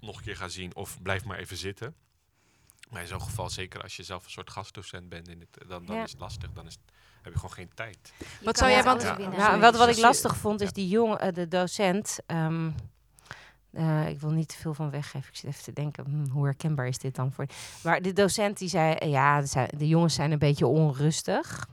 [0.00, 0.74] nog een keer ga zien.
[0.74, 1.94] Of blijf maar even zitten.
[2.90, 5.84] Maar in zo'n geval, zeker als je zelf een soort gastdocent bent, in het, dan,
[5.86, 6.02] dan Ja.
[6.02, 6.52] is het lastig.
[6.52, 6.82] Dan is het,
[7.22, 8.12] heb je gewoon geen tijd.
[8.18, 9.16] Je Wat zou jij- want- Ja.
[9.18, 10.72] nou, wat, wat ik lastig vond is Ja.
[10.74, 12.18] die jongen, eh, de docent.
[12.26, 12.70] ehm,
[13.72, 15.28] eh, ik wil niet te veel van weggeven.
[15.28, 17.46] Ik zit even te denken, hm, hoe herkenbaar is dit dan voor?
[17.82, 19.40] Maar de docent die zei, eh, ja,
[19.76, 21.66] de jongens zijn een beetje onrustig.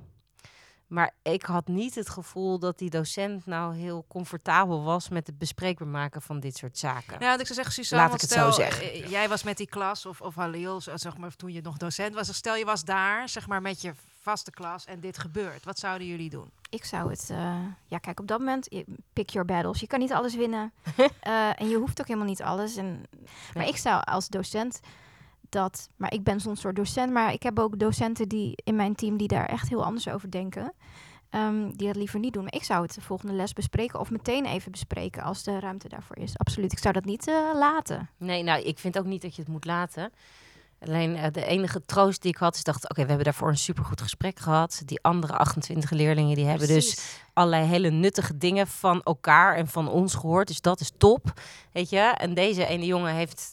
[0.91, 5.37] Maar ik had niet het gevoel dat die docent nou heel comfortabel was met het
[5.37, 7.19] bespreekbaar maken van dit soort zaken.
[7.19, 8.91] Nou, ik zou zeggen, Suzanne, Laat ik het zo stel, zeggen.
[8.91, 11.77] eh, jij was met die klas, of, of Halil, zo- zeg maar, toen je nog
[11.77, 12.35] docent was.
[12.35, 15.63] Stel, je was daar, zeg maar, met je vaste klas en dit gebeurt.
[15.63, 16.51] Wat zouden jullie doen?
[16.69, 17.29] Ik zou het...
[17.29, 18.67] eh, ja, kijk, op dat moment,
[19.13, 19.79] pick your battles.
[19.79, 20.71] Je kan niet alles winnen.
[21.21, 22.75] Eh, en je hoeft ook helemaal niet alles.
[22.75, 23.05] En,
[23.53, 23.67] maar Nee.
[23.67, 24.79] ik zou als docent
[25.51, 25.89] dat...
[25.95, 27.11] Maar ik ben zo'n soort docent.
[27.11, 30.31] Maar ik heb ook docenten die in mijn team die daar echt heel anders over
[30.31, 30.73] denken.
[31.29, 32.43] Ehm, die dat liever niet doen.
[32.43, 33.99] Maar ik zou het de volgende les bespreken.
[33.99, 36.37] Of meteen even bespreken als de ruimte daarvoor is.
[36.37, 36.71] Absoluut.
[36.71, 38.09] Ik zou dat niet eh, laten.
[38.17, 40.11] Nee, nou, ik vind ook niet dat je het moet laten.
[40.79, 43.57] Alleen eh, de enige troost die ik had, is dacht, oké, we hebben daarvoor een
[43.57, 44.81] supergoed gesprek gehad.
[44.85, 49.89] Die andere 28 leerlingen, die hebben dus allerlei hele nuttige dingen van elkaar en van
[49.89, 50.47] ons gehoord.
[50.47, 51.41] Dus dat is top,
[51.71, 51.99] weet je.
[51.99, 53.51] En deze ene jongen heeft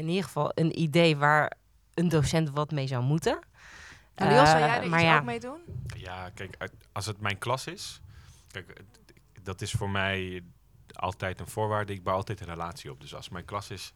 [0.00, 1.52] in ieder geval een idee waar
[1.94, 3.38] een docent wat mee zou moeten.
[4.14, 5.60] Halil, zou Eh, jij er maar iets ja, ook mee doen?
[5.96, 6.56] Ja, kijk,
[6.92, 8.00] als het mijn klas is,
[8.50, 8.80] kijk,
[9.42, 10.44] dat is voor mij
[10.92, 11.92] altijd een voorwaarde.
[11.92, 13.00] Ik bouw altijd een relatie op.
[13.00, 13.92] Dus als mijn klas is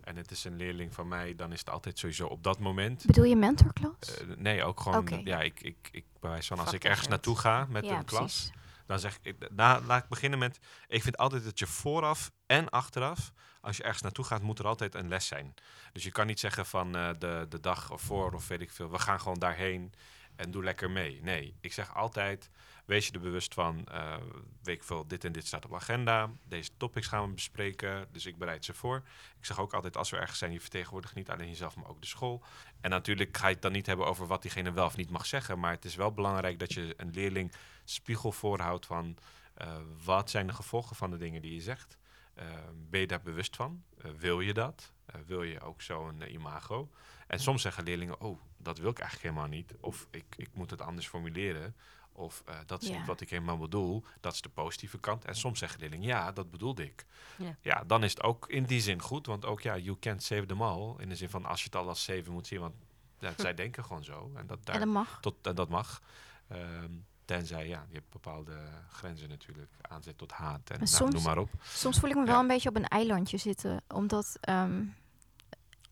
[0.00, 3.06] en het is een leerling van mij, dan is het altijd sowieso op dat moment.
[3.06, 4.18] Bedoel je mentorklas?
[4.20, 7.66] Eh, nee, ook gewoon, ja, ik, ik, ik bewijs van als ik ergens naartoe ga
[7.68, 8.50] met ja, een klas, precies.
[8.86, 12.68] dan zeg ik, na, laat ik beginnen met, ik vind altijd dat je vooraf en
[12.68, 13.32] achteraf,
[13.64, 15.54] als je ergens naartoe gaat, moet er altijd een les zijn.
[15.92, 18.90] Dus je kan niet zeggen van eh, de, de dag ervoor of weet ik veel,
[18.90, 19.92] we gaan gewoon daarheen
[20.36, 21.20] en doe lekker mee.
[21.22, 22.50] Nee, ik zeg altijd,
[22.84, 24.16] wees je er bewust van, eh,
[24.62, 28.26] weet ik veel, dit en dit staat op agenda, deze topics gaan we bespreken, dus
[28.26, 29.02] ik bereid ze voor.
[29.38, 32.00] Ik zeg ook altijd, als we ergens zijn, je vertegenwoordigt niet alleen jezelf, maar ook
[32.00, 32.42] de school.
[32.80, 35.26] En natuurlijk ga je het dan niet hebben over wat diegene wel of niet mag
[35.26, 37.52] zeggen, maar het is wel belangrijk dat je een leerling
[37.84, 39.16] spiegel voorhoudt van
[39.54, 41.96] eh, wat zijn de gevolgen van de dingen die je zegt.
[42.34, 42.46] Eh,
[42.90, 43.82] ben je daar bewust van?
[43.98, 44.92] Eh, wil je dat?
[45.06, 46.90] Eh, wil je ook zo'n eh, imago?
[47.26, 49.74] En soms zeggen leerlingen, oh, dat wil ik eigenlijk helemaal niet.
[49.80, 51.76] Of ik, ik moet het anders formuleren.
[52.12, 52.96] Of dat is Ja.
[52.96, 54.04] niet wat ik helemaal bedoel.
[54.20, 55.24] Dat is de positieve kant.
[55.24, 57.04] En soms zeggen leerlingen, ja, dat bedoelde ik.
[57.38, 57.56] Ja.
[57.60, 57.84] Ja.
[57.86, 59.26] dan is het ook in die zin goed.
[59.26, 60.94] Want ook, ja, you can't save them all.
[60.98, 62.60] In de zin van, als je het al als zeven moet zien.
[62.60, 62.74] Want
[63.18, 64.32] ja, zij denken gewoon zo.
[64.34, 65.18] En dat, daar, En dat mag.
[65.20, 66.02] tot, en dat mag.
[66.48, 66.92] Ehm,
[67.24, 68.56] tenzij, ja, je hebt bepaalde
[68.90, 69.70] grenzen natuurlijk.
[69.80, 71.50] Aanzet tot haat en nou, soms- noem maar op.
[71.62, 72.26] Soms voel ik me Ja.
[72.30, 74.82] wel een beetje op een eilandje zitten, omdat ehm,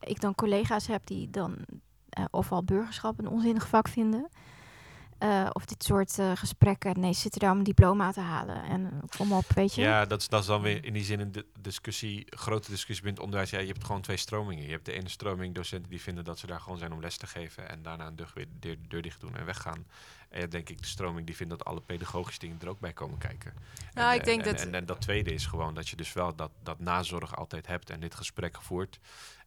[0.01, 1.57] ik dan collega's heb die dan
[2.09, 4.29] eh, ofwel burgerschap een onzinnig vak vinden.
[5.23, 7.01] Eh, of dit soort eh, gesprekken.
[7.01, 8.63] Nee, ze zitten daar om een diploma te halen.
[8.63, 9.81] En eh, kom op, weet je.
[9.83, 13.05] Ja, dat is, dat is dan weer in die zin een di- discussie, grote discussie
[13.05, 13.51] binnen het onderwijs.
[13.51, 14.65] Ja, je hebt gewoon twee stromingen.
[14.65, 17.17] Je hebt de ene stroming docenten die vinden dat ze daar gewoon zijn om les
[17.17, 19.87] te geven en daarna een deur, weer, deur, deur dicht doen en weggaan.
[20.29, 22.81] En je hebt denk ik de stroming die vindt dat alle pedagogische dingen er ook
[22.81, 23.53] bij komen kijken.
[23.93, 26.13] Nou, en, ik denk en, dat- En, en dat tweede is gewoon dat je dus
[26.13, 28.99] wel dat, dat nazorg altijd hebt en dit gesprek voert.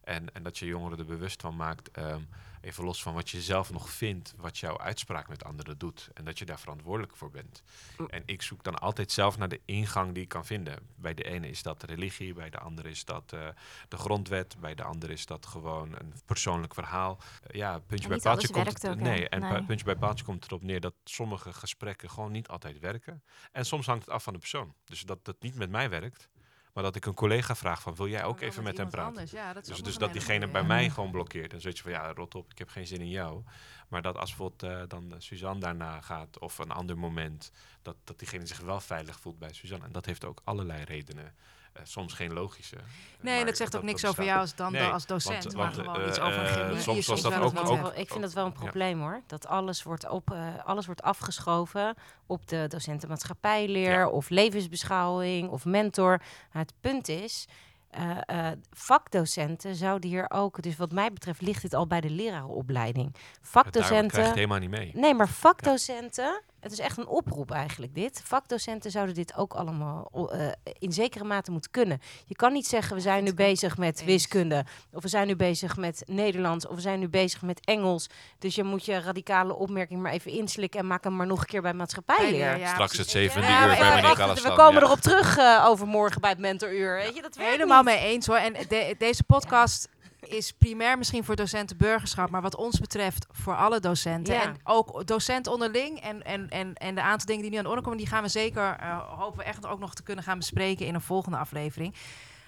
[0.04, 2.20] En, en dat je jongeren er bewust van maakt, ehm,
[2.66, 6.08] even los van wat je zelf nog vindt, wat jouw uitspraak met anderen doet.
[6.14, 7.62] En dat je daar verantwoordelijk voor bent.
[7.98, 8.06] Mm.
[8.06, 10.78] En ik zoek dan altijd zelf naar de ingang die ik kan vinden.
[10.94, 13.48] Bij de ene is dat religie, bij de andere is dat eh,
[13.88, 17.18] de grondwet, bij de andere is dat gewoon een persoonlijk verhaal.
[17.42, 19.64] Eh, ja, puntje bij paaltje komt ook, nee, en Nee.
[19.64, 23.22] puntje bij paaltje komt erop neer dat sommige gesprekken gewoon niet altijd werken.
[23.52, 24.74] En soms hangt het af van de persoon.
[24.84, 26.28] Dus dat het niet met mij werkt,
[26.76, 29.26] maar dat ik een collega vraag van wil jij ook even met hem praten?
[29.30, 31.52] Ja, dat is Dus, dus dat diegene bij mij gewoon blokkeert.
[31.52, 33.42] En zoiets van, ja, rot op, ik heb geen zin in jou.
[33.88, 37.50] Maar dat als bijvoorbeeld eh, dan eh, Suzanne daarna gaat, of een ander moment,
[37.82, 39.84] dat, dat diegene zich wel veilig voelt bij Suzanne.
[39.84, 41.34] En dat heeft ook allerlei redenen.
[41.76, 42.76] Eh, soms geen logische.
[43.20, 45.76] Nee, dat zegt ook niks over jou als, dan, Nee, als docent, want- maar want,
[45.76, 48.52] gewoon eh, iets over een eh, soms was dat ook- ik vind dat wel een
[48.54, 48.58] ja.
[48.58, 49.20] probleem hoor.
[49.26, 51.94] Dat alles wordt, op, eh, alles wordt afgeschoven
[52.26, 54.08] op de docenten maatschappijleer Ja.
[54.08, 56.20] of levensbeschouwing of mentor.
[56.52, 57.46] Maar het punt is,
[57.90, 62.10] eh, eh, vakdocenten zouden hier ook, dus wat mij betreft ligt dit al bij de
[62.10, 63.12] lerarenopleiding.
[63.12, 64.24] Daarom krijg je Vakdocenten.
[64.24, 64.90] het helemaal niet mee.
[64.94, 68.20] Nee, maar vakdocenten, het is echt een oproep eigenlijk dit.
[68.24, 70.48] Vakdocenten zouden dit ook allemaal eh,
[70.78, 72.00] in zekere mate moeten kunnen.
[72.26, 75.76] Je kan niet zeggen, we zijn nu bezig met wiskunde, of we zijn nu bezig
[75.76, 78.06] met Nederlands, of we zijn nu bezig met Engels.
[78.38, 81.46] Dus je moet je radicale opmerking maar even inslikken en maak hem maar nog een
[81.46, 82.58] keer bij maatschappijleer.
[82.58, 82.98] Ja, Straks precies.
[82.98, 84.86] het zevende Ja, uur bij meneer we komen ja.
[84.86, 86.96] erop terug eh, overmorgen bij het mentoruur.
[86.96, 87.94] Weet je, dat werkt Helemaal niet.
[87.94, 88.36] mee eens hoor.
[88.36, 89.88] En de- deze podcast
[90.28, 94.34] is primair misschien voor docenten burgerschap, maar wat ons betreft voor alle docenten.
[94.34, 94.42] Ja.
[94.42, 96.00] En ook docenten onderling.
[96.00, 98.22] En, en, en, en de aantal dingen die nu aan de orde komen, die gaan
[98.22, 101.38] we zeker, eh, hopen we echt ook nog te kunnen gaan bespreken in een volgende
[101.38, 101.94] aflevering.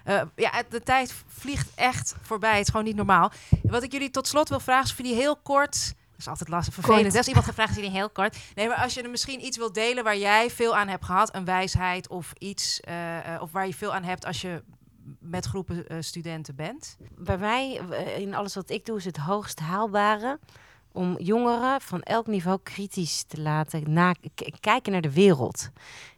[0.04, 2.56] Eh, ja, de tijd vliegt echt voorbij.
[2.56, 3.32] Het is gewoon niet normaal.
[3.62, 5.96] Wat ik jullie tot slot wil vragen, is of jullie heel kort...
[6.10, 7.02] Dat is altijd lastig, vervelend.
[7.02, 7.16] Kort.
[7.16, 8.36] Als iemand vragen, is jullie heel kort.
[8.54, 11.34] Nee, maar als je er misschien iets wilt delen waar jij veel aan hebt gehad,
[11.34, 12.94] een wijsheid of iets, eh,
[13.40, 14.62] of waar je veel aan hebt als je
[15.20, 16.96] met groepen eh, studenten bent.
[17.16, 20.38] bij mij, eh, in alles wat ik doe, is het hoogst haalbare
[20.92, 24.14] om jongeren van elk niveau kritisch te laten
[24.60, 25.70] kijken naar de wereld.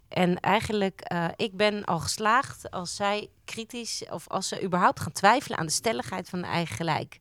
[0.09, 5.13] En eigenlijk, eh, ik ben al geslaagd als zij kritisch, of als ze überhaupt gaan
[5.13, 7.21] twijfelen aan de stelligheid van eigen gelijk.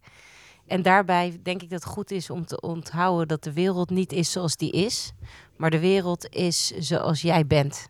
[0.67, 4.11] En daarbij denk ik dat het goed is om te onthouden dat de wereld niet
[4.11, 5.11] is zoals die is,
[5.57, 7.89] maar de wereld is zoals jij bent.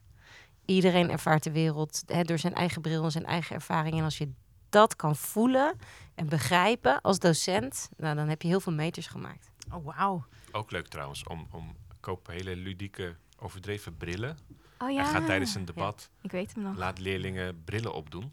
[0.69, 3.97] Iedereen ervaart de wereld hè, door zijn eigen bril en zijn eigen ervaring.
[3.97, 4.31] En als je
[4.69, 5.75] dat kan voelen
[6.15, 9.51] en begrijpen als docent, nou, dan heb je heel veel meters gemaakt.
[9.73, 10.25] Oh, wauw.
[10.51, 14.37] Ook leuk trouwens, om, om koop hele ludieke, overdreven brillen.
[14.77, 16.77] Oh En ja, ga tijdens een debat, ik weet hem nog.
[16.77, 18.31] laat leerlingen brillen opdoen.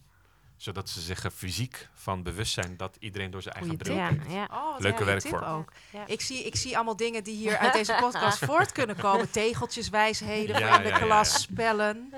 [0.56, 4.30] Zodat ze zich er fysiek van bewust zijn dat iedereen door zijn eigen Goeie bril.
[4.30, 4.48] Ja, ja.
[4.52, 5.42] Oh, Leuke tip werkvorm.
[5.42, 5.72] ook.
[5.92, 6.06] Ja.
[6.06, 9.30] Ik zie, ik zie allemaal dingen die hier uit deze podcast voort kunnen komen.
[9.30, 11.38] Tegeltjes, wijsheden Ja, in de ja, ja, klas, ja.
[11.38, 12.12] spellen.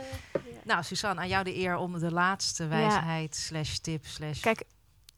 [0.65, 2.69] Nou, Suzanne, aan jou de eer om de laatste Ja.
[2.69, 4.41] wijsheid slash tip slash...
[4.41, 4.63] Kijk,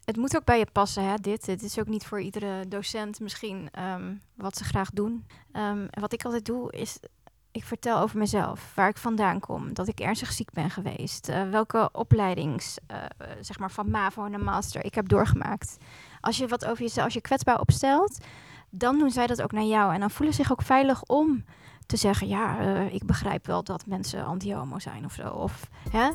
[0.05, 1.47] het moet ook bij je passen, hè, dit.
[1.47, 5.27] Het is ook niet voor iedere docent misschien ehm, wat ze graag doen.
[5.53, 6.99] Ehm, en wat ik altijd doe, is...
[7.53, 11.51] Ik vertel over mezelf, waar ik vandaan kom, dat ik ernstig ziek ben geweest, eh,
[11.51, 12.97] welke opleidings, eh,
[13.41, 15.77] zeg maar van MAVO naar master, ik heb doorgemaakt.
[16.21, 18.19] Als je wat over jezelf, je kwetsbaar opstelt,
[18.71, 19.95] dan doen zij dat ook naar jou.
[19.95, 21.45] En dan voelen ze zich ook veilig om
[21.87, 22.59] te zeggen, ja,
[22.91, 25.29] ik begrijp wel dat mensen anti-homo zijn of zo.
[25.29, 26.11] Of, hè?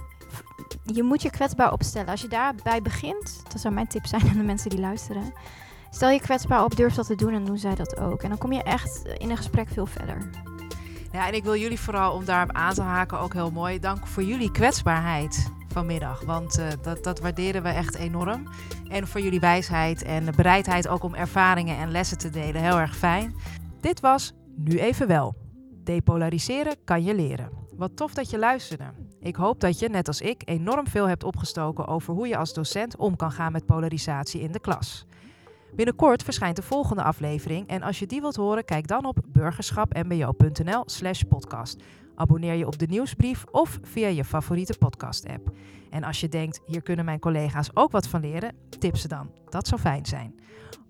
[0.84, 2.10] Je moet je kwetsbaar opstellen.
[2.10, 5.34] Als je daarbij begint, dat zou mijn tip zijn aan de mensen die luisteren.
[5.90, 8.24] Stel je kwetsbaar op, durf dat te doen en doen zij dat ook.
[8.24, 10.30] En dan kom je echt in een gesprek veel verder.
[11.16, 13.80] Ja, en ik wil jullie vooral om daarop aan te haken ook heel mooi.
[13.80, 16.22] Dank voor jullie kwetsbaarheid vanmiddag.
[16.22, 18.48] Want eh, dat, dat waarderen we echt enorm.
[18.90, 22.62] En voor jullie wijsheid en de bereidheid ook om ervaringen en lessen te delen.
[22.62, 23.36] Heel erg fijn.
[23.82, 25.36] Dit was Nu Even Wel.
[25.84, 27.50] Depolariseren kan je leren.
[27.76, 28.94] Wat tof dat je luisterde.
[29.20, 32.54] Ik hoop dat je, net als ik, enorm veel hebt opgestoken over hoe je als
[32.54, 35.06] docent om kan gaan met polarisatie in de klas.
[35.76, 40.84] Binnenkort verschijnt de volgende aflevering en als je die wilt horen, kijk dan op burgerschapmbo.nl
[40.86, 41.84] slash podcast.
[42.16, 45.52] Abonneer je op de nieuwsbrief of via je favoriete podcast-app.
[45.90, 49.32] En als je denkt, hier kunnen mijn collega's ook wat van leren, tip ze dan.
[49.50, 50.36] Dat zou fijn zijn.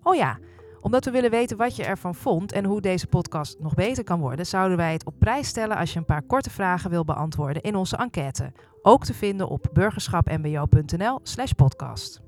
[0.02, 0.38] Oh ja,
[0.80, 4.20] omdat we willen weten wat je ervan vond en hoe deze podcast nog beter kan
[4.20, 7.62] worden, zouden wij het op prijs stellen als je een paar korte vragen wil beantwoorden
[7.62, 8.52] in onze enquête.
[8.82, 12.25] Ook te vinden op burgerschapmbo.nl slash podcast.